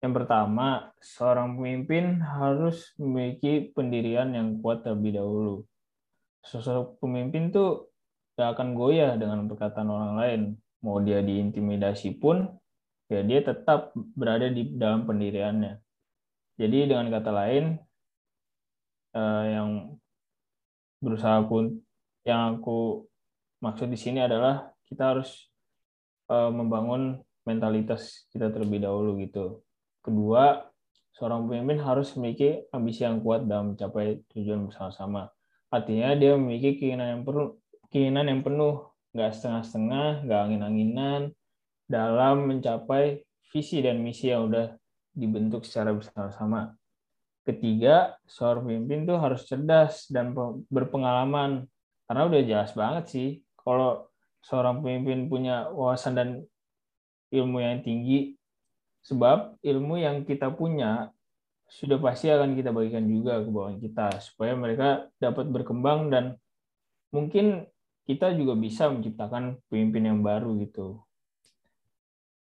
Yang 0.00 0.24
pertama, 0.24 0.96
seorang 0.96 1.52
pemimpin 1.52 2.24
harus 2.24 2.96
memiliki 2.96 3.68
pendirian 3.76 4.32
yang 4.32 4.56
kuat 4.64 4.88
terlebih 4.88 5.20
dahulu. 5.20 5.68
Sosok 6.40 6.96
pemimpin 7.04 7.52
tuh 7.52 7.92
gak 8.40 8.56
akan 8.56 8.72
goyah 8.72 9.20
dengan 9.20 9.44
perkataan 9.44 9.92
orang 9.92 10.12
lain. 10.16 10.40
Mau 10.80 10.96
dia 11.04 11.20
diintimidasi 11.20 12.16
pun, 12.16 12.48
ya 13.12 13.20
dia 13.20 13.44
tetap 13.44 13.92
berada 14.16 14.48
di 14.48 14.64
dalam 14.64 15.04
pendiriannya. 15.04 15.76
Jadi 16.56 16.88
dengan 16.88 17.12
kata 17.12 17.30
lain, 17.36 17.76
eh, 19.12 19.44
yang 19.52 19.92
berusaha 21.04 21.44
yang 22.26 22.58
aku 22.58 23.06
maksud 23.62 23.90
di 23.90 23.98
sini 23.98 24.22
adalah 24.22 24.70
kita 24.86 25.14
harus 25.14 25.50
eh, 26.30 26.50
membangun 26.50 27.20
mentalitas 27.44 28.28
kita 28.28 28.52
terlebih 28.52 28.84
dahulu 28.84 29.16
gitu. 29.22 29.64
Kedua, 30.04 30.68
seorang 31.16 31.48
pemimpin 31.48 31.80
harus 31.82 32.12
memiliki 32.14 32.68
ambisi 32.70 33.02
yang 33.02 33.18
kuat 33.24 33.48
dalam 33.48 33.74
mencapai 33.74 34.22
tujuan 34.30 34.68
bersama-sama. 34.68 35.32
Artinya 35.68 36.14
dia 36.16 36.36
memiliki 36.36 36.80
keinginan 36.80 37.20
yang 37.20 37.22
perlu 37.24 37.58
keinginan 37.88 38.26
yang 38.28 38.40
penuh, 38.44 38.88
nggak 39.16 39.32
setengah-setengah, 39.32 40.28
nggak 40.28 40.40
angin-anginan, 40.48 41.20
dalam 41.88 42.44
mencapai 42.44 43.24
visi 43.48 43.80
dan 43.80 44.04
misi 44.04 44.28
yang 44.28 44.52
udah 44.52 44.76
dibentuk 45.16 45.64
secara 45.64 45.96
bersama-sama. 45.96 46.76
Ketiga, 47.48 48.20
seorang 48.28 48.68
pemimpin 48.68 49.08
tuh 49.08 49.16
harus 49.16 49.48
cerdas 49.48 50.04
dan 50.12 50.36
berpengalaman. 50.68 51.64
Karena 52.08 52.24
udah 52.24 52.40
jelas 52.40 52.72
banget 52.72 53.04
sih, 53.12 53.28
kalau 53.60 54.08
seorang 54.40 54.80
pemimpin 54.80 55.28
punya 55.28 55.68
wawasan 55.68 56.16
dan 56.16 56.28
ilmu 57.28 57.60
yang 57.60 57.84
tinggi, 57.84 58.32
sebab 59.04 59.60
ilmu 59.60 60.00
yang 60.00 60.24
kita 60.24 60.48
punya 60.48 61.12
sudah 61.68 62.00
pasti 62.00 62.32
akan 62.32 62.56
kita 62.56 62.72
bagikan 62.72 63.04
juga 63.04 63.44
ke 63.44 63.52
bawah 63.52 63.76
kita, 63.76 64.24
supaya 64.24 64.56
mereka 64.56 65.12
dapat 65.20 65.52
berkembang 65.52 66.08
dan 66.08 66.40
mungkin 67.12 67.68
kita 68.08 68.32
juga 68.32 68.56
bisa 68.56 68.88
menciptakan 68.88 69.60
pemimpin 69.68 70.08
yang 70.08 70.24
baru 70.24 70.56
gitu. 70.64 71.04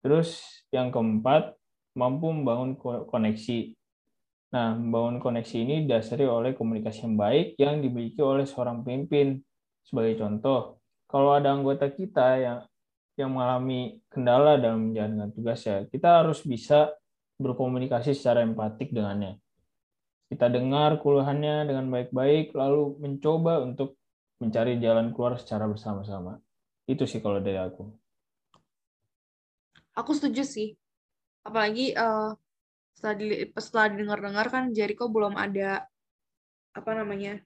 Terus 0.04 0.60
yang 0.68 0.92
keempat, 0.92 1.56
mampu 1.96 2.28
membangun 2.28 2.76
koneksi. 3.08 3.72
Nah, 4.52 4.76
membangun 4.76 5.24
koneksi 5.24 5.56
ini 5.56 5.88
didasari 5.88 6.28
oleh 6.28 6.52
komunikasi 6.52 7.08
yang 7.08 7.16
baik 7.16 7.46
yang 7.56 7.80
dimiliki 7.80 8.20
oleh 8.20 8.44
seorang 8.44 8.84
pemimpin. 8.84 9.40
Sebagai 9.84 10.16
contoh, 10.18 10.80
kalau 11.06 11.36
ada 11.36 11.52
anggota 11.52 11.86
kita 11.92 12.40
yang 12.40 12.58
yang 13.14 13.30
mengalami 13.30 14.02
kendala 14.10 14.58
dalam 14.58 14.90
menjalankan 14.90 15.30
tugasnya, 15.30 15.86
kita 15.86 16.24
harus 16.24 16.42
bisa 16.42 16.90
berkomunikasi 17.38 18.10
secara 18.10 18.42
empatik 18.42 18.90
dengannya. 18.90 19.38
Kita 20.26 20.50
dengar 20.50 20.98
keluhannya 20.98 21.68
dengan 21.70 21.86
baik-baik, 21.94 22.56
lalu 22.58 22.98
mencoba 22.98 23.62
untuk 23.62 23.94
mencari 24.42 24.82
jalan 24.82 25.14
keluar 25.14 25.38
secara 25.38 25.70
bersama-sama. 25.70 26.42
Itu 26.90 27.06
sih 27.06 27.22
kalau 27.22 27.38
dari 27.38 27.60
aku. 27.60 27.86
Aku 29.94 30.10
setuju 30.10 30.42
sih. 30.42 30.74
Apalagi 31.46 31.94
uh, 31.94 32.34
setelah 32.98 33.14
di, 33.14 33.26
setelah 33.54 33.86
dengar-dengar 33.94 34.46
kan 34.50 34.64
Jericho 34.74 35.06
belum 35.06 35.38
ada 35.38 35.86
apa 36.74 36.90
namanya 36.98 37.38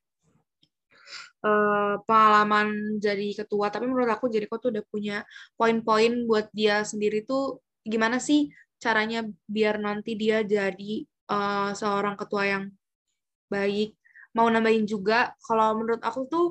uh, 1.44 2.00
pengalaman 2.04 2.98
jadi 2.98 3.44
ketua. 3.44 3.70
Tapi 3.70 3.86
menurut 3.86 4.10
aku 4.10 4.30
Jericho 4.32 4.58
tuh 4.58 4.74
udah 4.74 4.84
punya 4.88 5.16
poin-poin 5.54 6.26
buat 6.26 6.50
dia 6.54 6.82
sendiri 6.82 7.24
tuh 7.24 7.62
gimana 7.86 8.18
sih 8.20 8.50
caranya 8.78 9.26
biar 9.50 9.82
nanti 9.82 10.14
dia 10.14 10.42
jadi 10.46 11.04
uh, 11.30 11.70
seorang 11.74 12.14
ketua 12.18 12.44
yang 12.46 12.64
baik. 13.50 13.96
Mau 14.36 14.46
nambahin 14.46 14.84
juga, 14.84 15.32
kalau 15.42 15.80
menurut 15.80 16.02
aku 16.04 16.20
tuh 16.28 16.46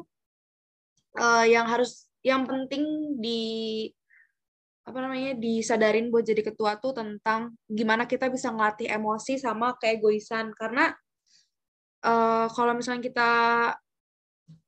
uh, 1.21 1.45
yang 1.45 1.69
harus 1.69 2.09
yang 2.25 2.43
penting 2.43 3.15
di 3.21 3.41
apa 4.87 5.03
namanya 5.03 5.35
disadarin 5.35 6.07
buat 6.07 6.23
jadi 6.23 6.47
ketua 6.47 6.79
tuh 6.79 6.95
tentang 6.95 7.51
gimana 7.67 8.07
kita 8.07 8.31
bisa 8.31 8.55
ngelatih 8.55 8.87
emosi 8.87 9.35
sama 9.35 9.75
keegoisan 9.75 10.55
karena 10.55 10.95
uh, 12.07 12.47
kalau 12.47 12.71
misalnya 12.71 13.03
kita 13.03 13.31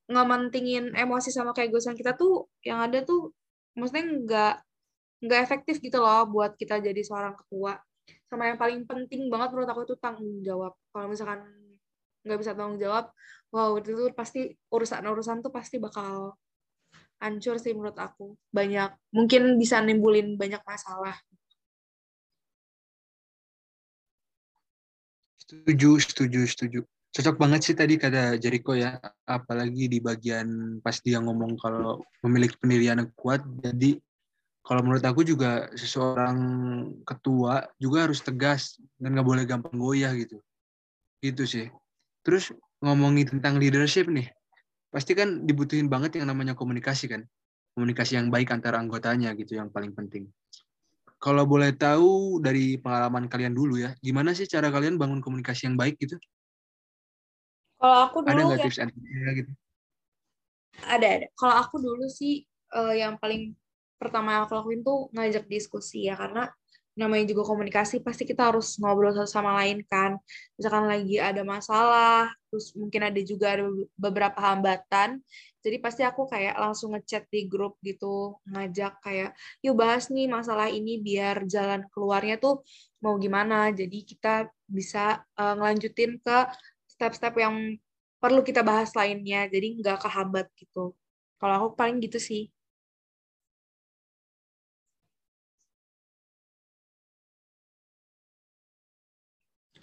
ngementingin 0.09 0.97
emosi 0.97 1.29
sama 1.29 1.53
keegoisan 1.53 1.93
kita 1.93 2.17
tuh 2.17 2.49
yang 2.65 2.81
ada 2.81 3.05
tuh 3.05 3.31
maksudnya 3.77 4.05
nggak 4.09 4.55
nggak 5.29 5.39
efektif 5.45 5.77
gitu 5.79 6.01
loh 6.01 6.25
buat 6.25 6.57
kita 6.57 6.81
jadi 6.81 7.01
seorang 7.05 7.37
ketua 7.37 7.77
sama 8.25 8.49
yang 8.49 8.57
paling 8.57 8.83
penting 8.89 9.29
banget 9.29 9.53
menurut 9.53 9.69
aku 9.69 9.81
itu 9.85 9.95
tanggung 10.01 10.41
jawab 10.41 10.73
kalau 10.89 11.07
misalkan 11.07 11.45
nggak 12.25 12.39
bisa 12.41 12.51
tanggung 12.57 12.81
jawab 12.81 13.13
wow 13.53 13.77
itu 13.77 13.93
tuh 13.93 14.09
pasti 14.17 14.49
urusan-urusan 14.73 15.45
tuh 15.45 15.53
pasti 15.53 15.77
bakal 15.77 16.33
hancur 17.19 17.59
sih 17.59 17.75
menurut 17.75 17.99
aku. 17.99 18.33
Banyak, 18.49 18.95
mungkin 19.11 19.59
bisa 19.59 19.83
nimbulin 19.83 20.39
banyak 20.39 20.63
masalah. 20.63 21.15
Setuju, 25.37 25.99
setuju, 25.99 26.41
setuju. 26.47 26.81
Cocok 27.09 27.35
banget 27.41 27.61
sih 27.65 27.75
tadi 27.75 27.97
kata 27.97 28.37
Jericho 28.37 28.77
ya, 28.77 29.01
apalagi 29.25 29.89
di 29.89 29.97
bagian 29.97 30.77
pas 30.83 30.97
dia 31.01 31.17
ngomong 31.17 31.57
kalau 31.57 32.05
memiliki 32.21 32.53
pendirian 32.61 33.01
yang 33.01 33.09
kuat, 33.17 33.41
jadi 33.65 33.97
kalau 34.61 34.85
menurut 34.85 35.01
aku 35.01 35.25
juga 35.25 35.73
seseorang 35.73 36.37
ketua 37.01 37.65
juga 37.81 38.05
harus 38.05 38.21
tegas 38.21 38.77
dan 39.01 39.17
nggak 39.17 39.25
boleh 39.25 39.43
gampang 39.49 39.73
goyah 39.73 40.13
gitu. 40.13 40.37
Gitu 41.17 41.43
sih. 41.49 41.67
Terus 42.21 42.53
ngomongin 42.77 43.25
tentang 43.25 43.57
leadership 43.57 44.05
nih, 44.05 44.29
pasti 44.89 45.13
kan 45.13 45.45
dibutuhin 45.45 45.85
banget 45.85 46.17
yang 46.17 46.29
namanya 46.29 46.57
komunikasi 46.57 47.05
kan 47.09 47.21
komunikasi 47.77 48.17
yang 48.17 48.33
baik 48.33 48.49
antara 48.49 48.81
anggotanya 48.81 49.31
gitu 49.37 49.55
yang 49.55 49.69
paling 49.69 49.93
penting 49.93 50.25
kalau 51.21 51.45
boleh 51.45 51.71
tahu 51.77 52.41
dari 52.41 52.81
pengalaman 52.81 53.29
kalian 53.29 53.53
dulu 53.53 53.77
ya 53.77 53.93
gimana 54.01 54.33
sih 54.33 54.49
cara 54.49 54.73
kalian 54.73 54.97
bangun 54.97 55.21
komunikasi 55.21 55.69
yang 55.69 55.77
baik 55.77 56.01
gitu 56.01 56.17
kalau 57.79 57.97
aku 58.11 58.17
dulu 58.27 58.35
ada 58.35 58.43
nggak 58.43 58.59
ya, 58.59 58.65
tips 58.67 58.79
and 58.83 58.91
gitu? 59.39 59.51
Ada 60.83 61.07
ada. 61.07 61.27
Kalau 61.33 61.55
aku 61.63 61.75
dulu 61.79 62.05
sih 62.11 62.43
uh, 62.75 62.93
yang 62.93 63.15
paling 63.15 63.55
pertama 63.95 64.35
yang 64.35 64.43
aku 64.47 64.53
lakuin 64.59 64.83
tuh 64.83 65.07
ngajak 65.15 65.47
diskusi 65.47 66.07
ya 66.07 66.15
karena 66.19 66.51
namanya 66.99 67.31
juga 67.31 67.47
komunikasi 67.47 68.03
pasti 68.03 68.27
kita 68.27 68.51
harus 68.51 68.75
ngobrol 68.75 69.15
satu 69.15 69.31
sama 69.31 69.55
lain 69.63 69.79
kan. 69.87 70.19
Misalkan 70.59 70.91
lagi 70.91 71.15
ada 71.15 71.41
masalah 71.47 72.27
terus 72.51 72.75
mungkin 72.75 73.07
ada 73.07 73.21
juga 73.23 73.55
ada 73.55 73.65
beberapa 73.95 74.35
hambatan 74.35 75.23
jadi 75.59 75.77
pasti 75.83 76.07
aku 76.07 76.23
kayak 76.23 76.55
langsung 76.55 76.95
ngechat 76.95 77.27
di 77.27 77.43
grup 77.51 77.75
gitu 77.83 78.39
ngajak 78.47 79.03
kayak 79.03 79.35
yuk 79.59 79.75
bahas 79.75 80.07
nih 80.07 80.31
masalah 80.31 80.71
ini 80.71 81.03
biar 81.03 81.43
jalan 81.51 81.83
keluarnya 81.91 82.39
tuh 82.39 82.63
mau 83.03 83.19
gimana. 83.19 83.67
Jadi 83.75 84.07
kita 84.07 84.47
bisa 84.63 85.19
uh, 85.35 85.53
ngelanjutin 85.59 86.15
ke 86.23 86.37
step-step 86.99 87.31
yang 87.39 87.55
perlu 88.19 88.43
kita 88.43 88.59
bahas 88.59 88.91
lainnya 88.91 89.47
jadi 89.47 89.79
nggak 89.79 90.03
kehambat 90.03 90.51
gitu 90.59 90.91
kalau 91.39 91.53
aku 91.55 91.67
paling 91.79 92.03
gitu 92.03 92.19
sih 92.19 92.51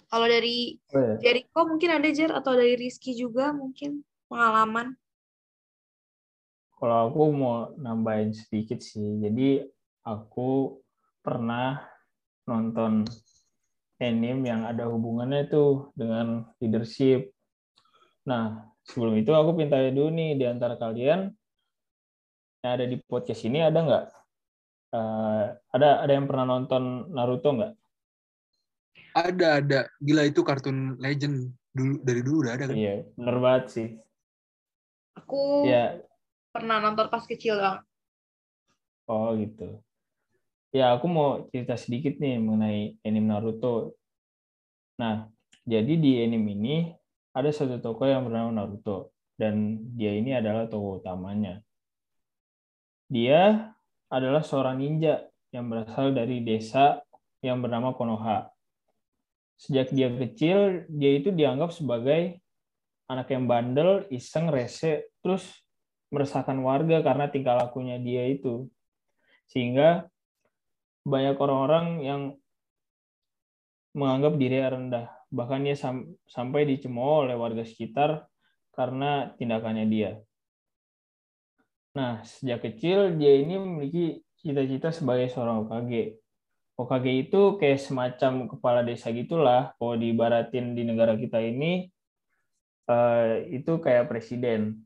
Kalau 0.07 0.23
dari 0.23 0.79
oh, 0.95 1.03
ya. 1.03 1.15
Jericho 1.19 1.67
mungkin 1.67 1.99
ada 1.99 2.07
Jer 2.15 2.31
atau 2.31 2.55
dari 2.55 2.79
Rizky 2.79 3.11
juga 3.11 3.51
mungkin 3.51 4.07
pengalaman. 4.31 4.95
Kalau 6.79 7.11
aku 7.11 7.21
mau 7.35 7.75
nambahin 7.75 8.31
sedikit 8.31 8.79
sih. 8.79 9.19
Jadi 9.19 9.67
aku 10.07 10.79
pernah 11.19 11.83
nonton 12.47 13.03
anime 13.97 14.45
yang 14.45 14.61
ada 14.65 14.85
hubungannya 14.85 15.49
tuh 15.49 15.89
dengan 15.97 16.45
leadership. 16.61 17.33
Nah, 18.29 18.69
sebelum 18.85 19.17
itu 19.17 19.33
aku 19.33 19.57
minta 19.57 19.81
dulu 19.89 20.13
nih 20.13 20.37
di 20.37 20.45
antara 20.45 20.77
kalian 20.77 21.33
yang 22.61 22.71
ada 22.73 22.85
di 22.85 22.97
podcast 23.01 23.41
ini 23.45 23.63
ada 23.65 23.79
nggak? 23.81 24.05
Uh, 24.87 25.51
ada 25.75 26.05
ada 26.05 26.11
yang 26.15 26.25
pernah 26.29 26.45
nonton 26.47 27.11
Naruto 27.11 27.49
nggak? 27.53 27.73
Ada, 29.17 29.47
ada. 29.61 29.79
Gila 29.97 30.23
itu 30.29 30.45
kartun 30.45 31.01
legend 31.01 31.57
dulu 31.73 31.93
dari 32.05 32.21
dulu 32.21 32.37
udah 32.45 32.53
ada 32.53 32.65
kan? 32.69 32.75
Iya, 32.77 32.95
bener 33.17 33.37
banget 33.41 33.65
sih. 33.73 33.87
Aku 35.17 35.65
ya. 35.65 35.97
pernah 36.53 36.77
nonton 36.77 37.09
pas 37.09 37.25
kecil 37.25 37.57
dong. 37.57 37.81
Oh 39.09 39.33
gitu. 39.33 39.81
Ya 40.75 40.93
aku 40.93 41.05
mau 41.07 41.29
cerita 41.49 41.79
sedikit 41.79 42.19
nih 42.19 42.37
mengenai 42.37 42.99
anime 43.01 43.27
Naruto. 43.31 43.95
Nah, 44.99 45.31
jadi 45.63 45.93
di 45.95 46.21
anime 46.21 46.53
ini 46.53 46.75
ada 47.31 47.49
satu 47.53 47.79
tokoh 47.79 48.07
yang 48.07 48.27
bernama 48.27 48.63
Naruto 48.63 49.15
dan 49.39 49.79
dia 49.95 50.11
ini 50.15 50.35
adalah 50.35 50.67
tokoh 50.67 50.99
utamanya. 50.99 51.63
Dia 53.07 53.71
adalah 54.11 54.43
seorang 54.43 54.83
ninja 54.83 55.23
yang 55.55 55.71
berasal 55.71 56.11
dari 56.11 56.43
desa 56.43 56.99
yang 57.39 57.63
bernama 57.63 57.95
Konoha 57.95 58.51
sejak 59.57 59.89
dia 59.89 60.13
kecil 60.13 60.85
dia 60.87 61.17
itu 61.17 61.33
dianggap 61.33 61.73
sebagai 61.73 62.37
anak 63.09 63.33
yang 63.33 63.49
bandel, 63.49 64.05
iseng, 64.13 64.53
rese, 64.53 65.09
terus 65.25 65.43
meresahkan 66.13 66.55
warga 66.61 67.01
karena 67.01 67.25
tingkah 67.27 67.57
lakunya 67.57 67.97
dia 67.97 68.29
itu. 68.29 68.69
Sehingga 69.47 70.05
banyak 71.07 71.39
orang-orang 71.39 71.87
yang 72.03 72.21
menganggap 73.95 74.33
dirinya 74.35 74.69
rendah. 74.75 75.07
Bahkan 75.31 75.59
dia 75.63 75.75
sam 75.79 76.19
sampai 76.27 76.67
dicemooh 76.67 77.23
oleh 77.23 77.39
warga 77.39 77.63
sekitar 77.63 78.27
karena 78.75 79.31
tindakannya 79.39 79.87
dia. 79.87 80.11
Nah, 81.95 82.21
sejak 82.27 82.61
kecil 82.61 83.15
dia 83.15 83.39
ini 83.39 83.55
memiliki 83.57 84.21
cita-cita 84.37 84.91
sebagai 84.93 85.31
seorang 85.31 85.65
Hokage. 85.65 86.19
OKG 86.77 87.05
itu 87.25 87.57
kayak 87.57 87.81
semacam 87.81 88.45
kepala 88.45 88.85
desa 88.85 89.09
gitulah. 89.09 89.73
Kalau 89.81 89.97
diibaratin 89.97 90.77
di 90.77 90.85
negara 90.85 91.17
kita 91.17 91.41
ini, 91.41 91.89
uh, 92.85 93.41
itu 93.49 93.81
kayak 93.81 94.05
presiden. 94.05 94.85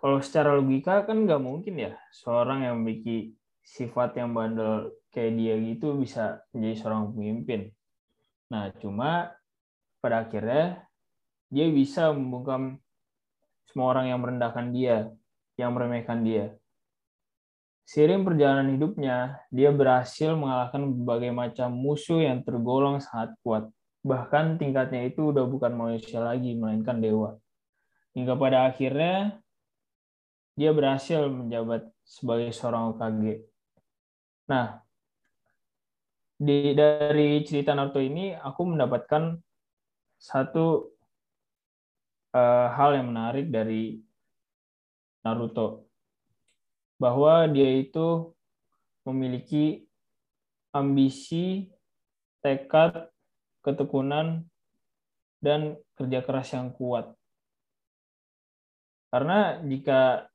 Kalau 0.00 0.24
secara 0.24 0.56
logika 0.56 1.04
kan 1.04 1.28
nggak 1.28 1.44
mungkin 1.44 1.76
ya 1.76 1.92
seorang 2.08 2.64
yang 2.64 2.80
memiliki 2.80 3.36
sifat 3.64 4.16
yang 4.18 4.32
bandel 4.32 4.92
kayak 5.10 5.36
dia 5.36 5.54
gitu 5.60 5.98
bisa 5.98 6.42
menjadi 6.54 6.76
seorang 6.80 7.12
pemimpin. 7.12 7.60
Nah, 8.50 8.70
cuma 8.78 9.34
pada 10.02 10.26
akhirnya 10.26 10.86
dia 11.50 11.66
bisa 11.70 12.14
membungkam 12.14 12.78
semua 13.70 13.94
orang 13.94 14.10
yang 14.10 14.20
merendahkan 14.22 14.70
dia, 14.74 15.10
yang 15.54 15.74
meremehkan 15.74 16.26
dia. 16.26 16.54
Seiring 17.90 18.22
perjalanan 18.22 18.70
hidupnya, 18.78 19.42
dia 19.50 19.74
berhasil 19.74 20.38
mengalahkan 20.38 20.94
berbagai 20.94 21.34
macam 21.34 21.74
musuh 21.74 22.22
yang 22.22 22.46
tergolong 22.46 23.02
sangat 23.02 23.34
kuat. 23.42 23.66
Bahkan 24.06 24.62
tingkatnya 24.62 25.10
itu 25.10 25.34
udah 25.34 25.42
bukan 25.42 25.74
manusia 25.74 26.22
lagi, 26.22 26.54
melainkan 26.54 27.02
dewa. 27.02 27.34
Hingga 28.14 28.38
pada 28.38 28.70
akhirnya, 28.70 29.42
dia 30.54 30.70
berhasil 30.70 31.26
menjabat 31.26 31.90
sebagai 32.06 32.54
seorang 32.54 32.94
Hokage. 32.94 33.49
Nah, 34.50 34.82
di, 36.34 36.74
dari 36.74 37.46
cerita 37.46 37.70
Naruto 37.70 38.02
ini, 38.02 38.34
aku 38.34 38.66
mendapatkan 38.66 39.38
satu 40.18 40.90
uh, 42.34 42.68
hal 42.74 42.98
yang 42.98 43.14
menarik 43.14 43.46
dari 43.46 44.02
Naruto 45.22 45.86
bahwa 46.98 47.46
dia 47.48 47.78
itu 47.78 48.34
memiliki 49.06 49.86
ambisi, 50.74 51.70
tekad, 52.42 53.08
ketekunan, 53.62 54.44
dan 55.40 55.78
kerja 55.96 56.20
keras 56.20 56.52
yang 56.52 56.68
kuat. 56.74 57.08
Karena 59.10 59.58
jika 59.64 60.29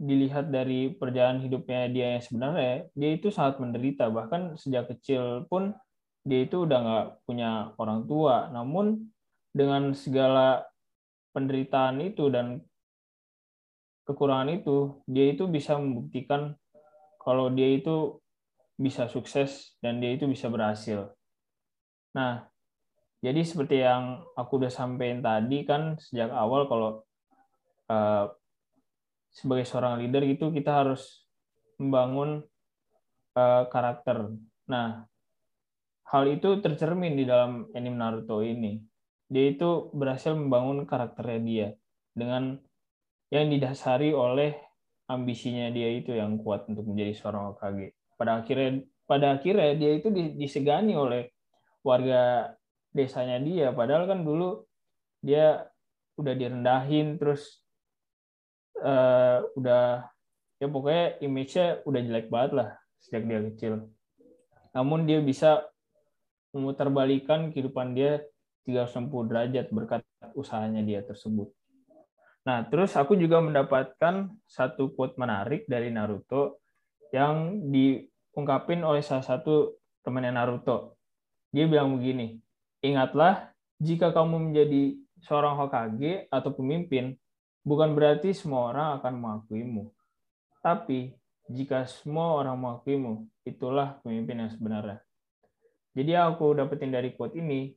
dilihat 0.00 0.50
dari 0.50 0.92
perjalanan 0.92 1.44
hidupnya 1.44 1.88
dia 1.90 2.06
yang 2.18 2.24
sebenarnya, 2.24 2.74
dia 2.96 3.10
itu 3.14 3.28
sangat 3.28 3.60
menderita. 3.62 4.08
Bahkan 4.08 4.58
sejak 4.58 4.90
kecil 4.92 5.46
pun 5.46 5.74
dia 6.22 6.46
itu 6.46 6.64
udah 6.66 6.78
nggak 6.78 7.08
punya 7.26 7.74
orang 7.78 8.06
tua. 8.06 8.50
Namun 8.50 9.10
dengan 9.52 9.92
segala 9.92 10.66
penderitaan 11.36 12.00
itu 12.02 12.28
dan 12.32 12.60
kekurangan 14.08 14.50
itu, 14.58 15.00
dia 15.06 15.32
itu 15.32 15.46
bisa 15.46 15.78
membuktikan 15.78 16.58
kalau 17.22 17.50
dia 17.54 17.78
itu 17.78 18.18
bisa 18.74 19.06
sukses 19.06 19.78
dan 19.78 20.02
dia 20.02 20.18
itu 20.18 20.26
bisa 20.26 20.50
berhasil. 20.50 21.14
Nah, 22.18 22.50
jadi 23.22 23.40
seperti 23.46 23.86
yang 23.86 24.26
aku 24.34 24.58
udah 24.58 24.72
sampaikan 24.72 25.22
tadi 25.22 25.62
kan 25.62 25.94
sejak 26.02 26.34
awal 26.34 26.66
kalau 26.66 26.90
uh, 27.86 28.26
sebagai 29.32 29.64
seorang 29.64 30.04
leader 30.04 30.22
itu 30.28 30.52
kita 30.52 30.84
harus 30.84 31.24
membangun 31.80 32.44
uh, 33.34 33.64
karakter. 33.72 34.28
Nah, 34.68 35.08
hal 36.12 36.24
itu 36.28 36.60
tercermin 36.60 37.16
di 37.16 37.24
dalam 37.24 37.66
anime 37.72 37.96
Naruto 37.96 38.44
ini. 38.44 38.78
Dia 39.32 39.56
itu 39.56 39.88
berhasil 39.96 40.36
membangun 40.36 40.84
karakternya 40.84 41.40
dia 41.40 41.68
dengan 42.12 42.60
yang 43.32 43.48
didasari 43.48 44.12
oleh 44.12 44.52
ambisinya 45.08 45.72
dia 45.72 45.88
itu 45.88 46.12
yang 46.12 46.36
kuat 46.36 46.68
untuk 46.68 46.84
menjadi 46.84 47.16
seorang 47.16 47.56
Hokage. 47.56 47.96
Pada 48.20 48.44
akhirnya 48.44 48.84
pada 49.08 49.40
akhirnya 49.40 49.72
dia 49.72 49.92
itu 49.96 50.12
disegani 50.12 50.92
oleh 50.92 51.32
warga 51.80 52.52
desanya 52.92 53.40
dia 53.40 53.72
padahal 53.72 54.04
kan 54.06 54.22
dulu 54.22 54.62
dia 55.24 55.64
udah 56.20 56.34
direndahin 56.36 57.16
terus 57.16 57.61
uh, 58.82 59.46
udah 59.54 60.10
ya 60.58 60.66
pokoknya 60.66 61.06
image-nya 61.22 61.66
udah 61.86 62.00
jelek 62.02 62.26
banget 62.28 62.52
lah 62.58 62.68
sejak 62.98 63.22
dia 63.26 63.40
kecil. 63.50 63.72
Namun 64.74 65.06
dia 65.06 65.22
bisa 65.22 65.66
memutarbalikan 66.52 67.50
kehidupan 67.50 67.96
dia 67.96 68.22
360 68.68 69.30
derajat 69.30 69.66
berkat 69.74 70.02
usahanya 70.38 70.84
dia 70.84 71.02
tersebut. 71.02 71.50
Nah, 72.42 72.66
terus 72.66 72.94
aku 72.98 73.14
juga 73.14 73.38
mendapatkan 73.38 74.30
satu 74.46 74.90
quote 74.94 75.14
menarik 75.18 75.66
dari 75.70 75.94
Naruto 75.94 76.62
yang 77.14 77.70
diungkapin 77.70 78.82
oleh 78.82 79.02
salah 79.02 79.22
satu 79.22 79.78
temannya 80.02 80.34
Naruto. 80.34 80.98
Dia 81.54 81.70
bilang 81.70 81.94
begini, 81.94 82.40
ingatlah 82.82 83.52
jika 83.78 84.10
kamu 84.10 84.50
menjadi 84.50 84.98
seorang 85.22 85.54
Hokage 85.54 86.26
atau 86.32 86.50
pemimpin, 86.50 87.14
bukan 87.62 87.94
berarti 87.94 88.34
semua 88.34 88.70
orang 88.74 88.88
akan 89.00 89.14
mengakuimu. 89.18 89.84
Tapi, 90.62 91.14
jika 91.50 91.86
semua 91.86 92.38
orang 92.38 92.58
mengakuimu, 92.58 93.26
itulah 93.42 93.98
pemimpin 94.02 94.46
yang 94.46 94.52
sebenarnya. 94.54 95.02
Jadi 95.92 96.12
aku 96.14 96.54
dapetin 96.54 96.94
dari 96.94 97.12
quote 97.14 97.38
ini, 97.38 97.74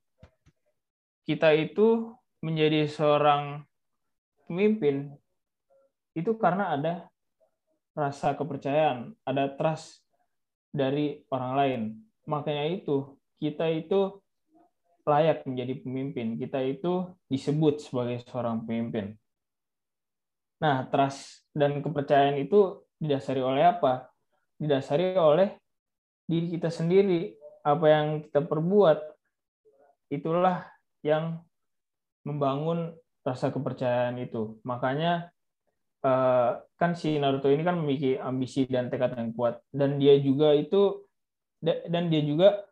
kita 1.25 1.51
itu 1.57 2.13
menjadi 2.45 2.85
seorang 2.85 3.65
pemimpin 4.45 5.09
itu 6.13 6.31
karena 6.37 6.77
ada 6.77 6.93
rasa 7.97 8.37
kepercayaan, 8.37 9.17
ada 9.25 9.51
trust 9.57 10.05
dari 10.71 11.25
orang 11.33 11.53
lain. 11.57 11.81
Makanya 12.29 12.69
itu 12.71 13.17
kita 13.41 13.67
itu 13.73 14.21
layak 15.05 15.43
menjadi 15.43 15.73
pemimpin. 15.81 16.39
Kita 16.39 16.59
itu 16.63 17.09
disebut 17.27 17.83
sebagai 17.83 18.23
seorang 18.25 18.63
pemimpin. 18.63 19.17
Nah, 20.65 20.89
trust 20.89 21.45
dan 21.53 21.77
kepercayaan 21.85 22.41
itu 22.41 22.81
didasari 22.97 23.37
oleh 23.37 23.69
apa? 23.69 24.09
Didasari 24.57 25.13
oleh 25.13 25.61
diri 26.25 26.57
kita 26.57 26.73
sendiri. 26.73 27.37
Apa 27.61 27.85
yang 27.85 28.25
kita 28.25 28.41
perbuat, 28.41 28.97
itulah 30.09 30.65
yang 31.05 31.45
membangun 32.25 32.97
rasa 33.21 33.53
kepercayaan 33.53 34.17
itu. 34.17 34.57
Makanya 34.65 35.29
eh, 36.01 36.51
kan 36.81 36.97
si 36.97 37.21
Naruto 37.21 37.49
ini 37.53 37.61
kan 37.61 37.77
memiliki 37.77 38.17
ambisi 38.17 38.65
dan 38.65 38.89
tekad 38.89 39.13
yang 39.17 39.37
kuat 39.37 39.61
dan 39.69 40.01
dia 40.01 40.17
juga 40.17 40.53
itu 40.57 41.05
dan 41.61 42.09
dia 42.09 42.21
juga 42.25 42.65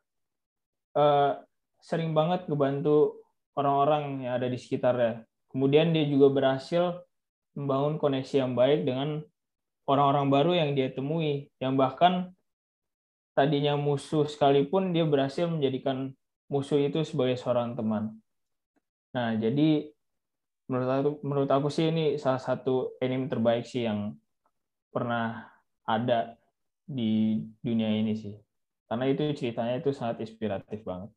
eh, 0.97 1.32
sering 1.77 2.13
banget 2.17 2.49
ngebantu 2.49 3.21
orang-orang 3.53 4.25
yang 4.25 4.34
ada 4.41 4.49
di 4.49 4.58
sekitarnya. 4.58 5.25
Kemudian 5.53 5.93
dia 5.93 6.10
juga 6.10 6.34
berhasil 6.34 7.06
membangun 7.53 8.01
koneksi 8.01 8.45
yang 8.45 8.53
baik 8.57 8.85
dengan 8.85 9.21
orang-orang 9.85 10.27
baru 10.29 10.51
yang 10.57 10.69
dia 10.73 10.89
temui, 10.89 11.49
yang 11.57 11.77
bahkan 11.77 12.33
tadinya 13.33 13.73
musuh 13.73 14.29
sekalipun 14.29 14.93
dia 14.93 15.05
berhasil 15.05 15.49
menjadikan 15.49 16.13
musuh 16.49 16.77
itu 16.77 17.01
sebagai 17.01 17.37
seorang 17.37 17.73
teman. 17.73 18.13
Nah, 19.13 19.37
jadi 19.37 19.93
menurut 20.69 20.89
aku 20.89 21.09
menurut 21.25 21.49
aku 21.51 21.67
sih 21.69 21.91
ini 21.91 22.15
salah 22.17 22.39
satu 22.39 22.95
anime 23.03 23.27
terbaik 23.27 23.67
sih 23.67 23.85
yang 23.85 24.15
pernah 24.93 25.49
ada 25.83 26.39
di 26.87 27.41
dunia 27.59 27.89
ini 27.91 28.15
sih 28.15 28.35
karena 28.87 29.09
itu 29.09 29.23
ceritanya 29.33 29.81
itu 29.81 29.89
sangat 29.89 30.21
inspiratif 30.21 30.85
banget. 30.85 31.09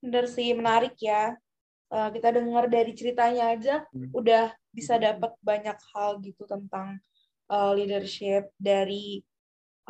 Bener 0.00 0.24
sih 0.26 0.50
menarik 0.56 0.96
ya. 0.98 1.38
Uh, 1.90 2.06
kita 2.14 2.30
dengar 2.30 2.70
dari 2.70 2.94
ceritanya 2.94 3.50
aja 3.50 3.82
hmm. 3.90 4.14
udah 4.14 4.54
bisa 4.70 4.94
dapat 4.94 5.34
banyak 5.42 5.74
hal 5.90 6.22
gitu 6.22 6.46
tentang 6.46 7.02
uh, 7.50 7.74
leadership 7.74 8.54
dari 8.54 9.18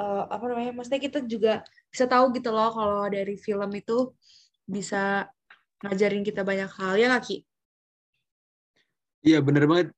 uh, 0.01 0.25
apa 0.33 0.49
namanya 0.49 0.73
maksudnya 0.73 0.97
kita 0.97 1.21
juga 1.29 1.61
bisa 1.93 2.09
tahu 2.09 2.33
gitu 2.33 2.49
loh 2.49 2.73
kalau 2.73 3.05
dari 3.13 3.37
film 3.37 3.69
itu 3.77 4.17
bisa 4.65 5.29
ngajarin 5.85 6.25
kita 6.25 6.41
banyak 6.41 6.73
hal 6.73 6.97
ya 6.97 7.13
nggak 7.13 7.25
Ki? 7.29 7.39
Iya 9.21 9.45
bener 9.45 9.69
banget. 9.69 9.93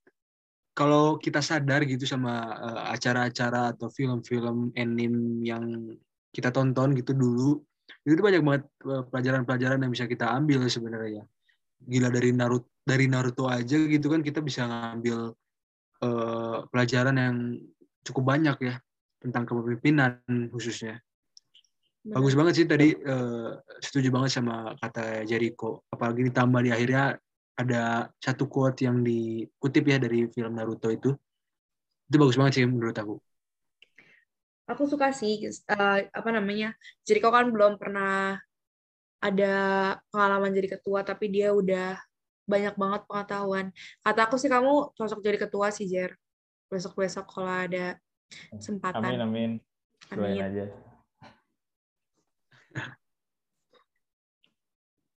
Kalau 0.73 1.21
kita 1.21 1.39
sadar 1.39 1.85
gitu 1.85 2.09
sama 2.09 2.49
uh, 2.59 2.83
acara-acara 2.91 3.77
atau 3.77 3.93
film-film 3.93 4.73
anime 4.75 5.45
yang 5.45 5.95
kita 6.33 6.49
tonton 6.49 6.97
gitu 6.97 7.13
dulu, 7.13 7.61
itu 8.09 8.19
banyak 8.19 8.41
banget 8.41 8.65
pelajaran-pelajaran 9.13 9.85
yang 9.85 9.93
bisa 9.93 10.09
kita 10.09 10.33
ambil 10.33 10.65
sebenarnya. 10.65 11.29
Gila 11.87 12.09
dari 12.13 12.31
Naruto 12.31 12.73
dari 12.83 13.07
Naruto 13.07 13.47
aja 13.47 13.79
gitu 13.79 14.11
kan 14.11 14.21
kita 14.27 14.43
bisa 14.43 14.67
ngambil 14.67 15.31
uh, 16.03 16.67
pelajaran 16.67 17.15
yang 17.15 17.37
cukup 18.03 18.35
banyak 18.35 18.57
ya 18.59 18.75
tentang 19.23 19.47
kepemimpinan 19.47 20.19
khususnya. 20.51 20.99
Benar. 22.03 22.15
Bagus 22.19 22.35
banget 22.35 22.55
sih 22.59 22.67
tadi 22.67 22.89
uh, 22.99 23.55
setuju 23.79 24.11
banget 24.11 24.31
sama 24.35 24.75
kata 24.83 25.23
Jericho. 25.23 25.87
Apalagi 25.87 26.27
ditambah 26.27 26.61
di 26.67 26.71
akhirnya 26.75 27.15
ada 27.55 28.11
satu 28.19 28.51
quote 28.51 28.83
yang 28.83 29.07
dikutip 29.07 29.87
ya 29.87 30.03
dari 30.03 30.27
film 30.27 30.59
Naruto 30.59 30.91
itu. 30.91 31.15
Itu 32.11 32.17
bagus 32.19 32.35
banget 32.35 32.59
sih 32.59 32.67
menurut 32.67 32.99
aku. 32.99 33.15
Aku 34.67 34.91
suka 34.91 35.15
sih 35.15 35.47
uh, 35.47 35.99
apa 36.11 36.31
namanya. 36.35 36.75
Jericho 37.07 37.31
kan 37.31 37.47
belum 37.55 37.79
pernah 37.79 38.35
ada 39.23 39.55
pengalaman 40.11 40.51
jadi 40.51 40.75
ketua 40.75 41.07
tapi 41.07 41.31
dia 41.31 41.55
udah 41.55 41.95
banyak 42.43 42.75
banget 42.75 43.03
pengetahuan. 43.07 43.67
Kata 44.03 44.21
aku 44.27 44.37
sih 44.37 44.51
kamu 44.51 44.93
cocok 44.99 45.21
jadi 45.23 45.39
ketua 45.39 45.71
sih 45.71 45.87
Jer. 45.87 46.19
Besok-besok 46.67 47.25
kalau 47.31 47.55
ada 47.55 47.95
kesempatan. 48.51 48.99
Amin 48.99 49.23
amin. 49.23 49.51
Doain 50.11 50.43
aja. 50.43 50.65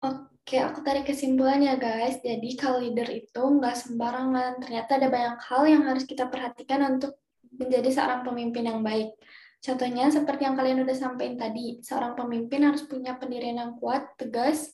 Oke, 0.06 0.62
aku 0.62 0.78
tarik 0.86 1.10
kesimpulan 1.10 1.58
ya 1.58 1.74
guys. 1.74 2.22
Jadi 2.22 2.54
kalau 2.54 2.78
leader 2.78 3.10
itu 3.10 3.42
nggak 3.42 3.74
sembarangan. 3.74 4.62
Ternyata 4.62 5.02
ada 5.02 5.08
banyak 5.10 5.38
hal 5.42 5.62
yang 5.66 5.82
harus 5.82 6.06
kita 6.06 6.30
perhatikan 6.30 6.86
untuk 6.86 7.18
menjadi 7.50 7.90
seorang 7.90 8.22
pemimpin 8.22 8.70
yang 8.70 8.80
baik. 8.86 9.18
Contohnya 9.60 10.12
seperti 10.12 10.46
yang 10.46 10.54
kalian 10.54 10.84
udah 10.86 10.96
sampaikan 10.96 11.36
tadi, 11.40 11.82
seorang 11.82 12.14
pemimpin 12.14 12.62
harus 12.62 12.86
punya 12.86 13.18
pendirian 13.18 13.58
yang 13.58 13.72
kuat, 13.76 14.14
tegas, 14.14 14.72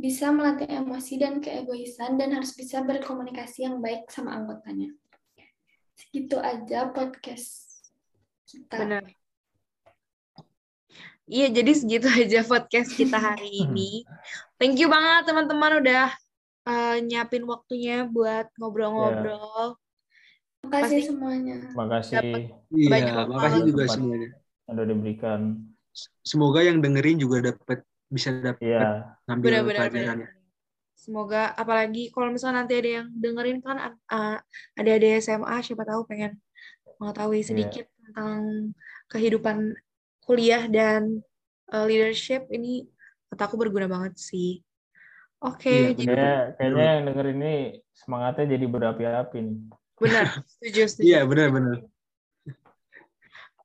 bisa 0.00 0.32
melatih 0.32 0.68
emosi 0.68 1.20
dan 1.20 1.44
keegoisan, 1.44 2.16
dan 2.16 2.32
harus 2.32 2.56
bisa 2.56 2.80
berkomunikasi 2.80 3.68
yang 3.68 3.84
baik 3.84 4.08
sama 4.08 4.32
anggotanya. 4.32 4.88
Segitu 5.92 6.40
aja 6.40 6.88
podcast 6.88 7.68
kita. 8.48 8.80
Benar. 8.80 9.04
Iya, 11.30 11.46
jadi 11.54 11.72
segitu 11.76 12.08
aja 12.20 12.40
podcast 12.42 12.90
kita 12.96 13.20
hari 13.20 13.68
ini. 13.68 14.02
Thank 14.56 14.80
you 14.80 14.90
banget 14.90 15.30
teman-teman 15.30 15.78
udah 15.78 16.10
uh, 16.66 16.96
nyiapin 17.04 17.46
waktunya 17.46 18.08
buat 18.08 18.50
ngobrol-ngobrol. 18.58 19.78
Makasih 20.70 21.02
Pasti- 21.02 21.08
semuanya. 21.10 21.56
Makasih 21.74 22.18
Iya, 22.70 23.26
makasih 23.26 23.60
juga 23.66 23.84
semuanya. 23.90 24.30
yang 24.70 24.74
udah 24.78 24.86
diberikan. 24.86 25.40
Semoga 26.22 26.60
yang 26.62 26.78
dengerin 26.78 27.18
juga 27.18 27.50
dapat 27.50 27.82
bisa 28.06 28.30
dapat 28.30 28.62
Iya, 28.62 29.18
ngambil 29.26 29.50
Benar-benar. 29.50 29.78
pelajarannya. 29.90 30.28
Semoga 30.94 31.42
apalagi 31.56 32.12
kalau 32.14 32.28
misalnya 32.30 32.62
nanti 32.62 32.76
ada 32.78 32.90
yang 33.02 33.06
dengerin 33.10 33.58
kan 33.64 33.76
uh, 33.96 34.36
ada 34.76 34.90
ada 34.94 35.08
SMA 35.18 35.56
siapa 35.64 35.82
tahu 35.82 36.04
pengen 36.06 36.36
mengetahui 37.00 37.40
sedikit 37.40 37.88
tentang 38.04 38.70
kehidupan 39.08 39.74
kuliah 40.22 40.68
dan 40.68 41.24
uh, 41.72 41.88
leadership 41.88 42.46
ini 42.52 42.84
kata 43.32 43.48
aku 43.48 43.56
berguna 43.58 43.88
banget 43.90 44.20
sih. 44.20 44.60
Oke, 45.40 45.72
Iya, 45.72 45.90
jadi 45.96 46.04
kayaknya 46.04 46.32
kayaknya 46.60 46.84
yang 47.00 47.04
denger 47.08 47.26
ini 47.32 47.54
semangatnya 47.96 48.44
jadi 48.60 48.66
berapi-api 48.68 49.38
nih. 49.40 49.58
Benar, 50.00 50.26
setuju, 50.56 50.82
setuju. 50.88 51.04
Iya, 51.06 51.20
benar-benar. 51.28 51.78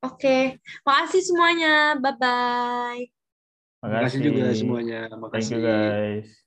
Oke, 0.06 0.62
makasih 0.86 1.22
semuanya. 1.26 1.98
Bye 1.98 2.14
bye. 2.22 3.04
Makasih 3.82 4.20
juga 4.22 4.54
semuanya. 4.54 5.10
Thank 5.10 5.18
Makasih. 5.18 5.54
you 5.58 5.62
guys. 5.66 6.45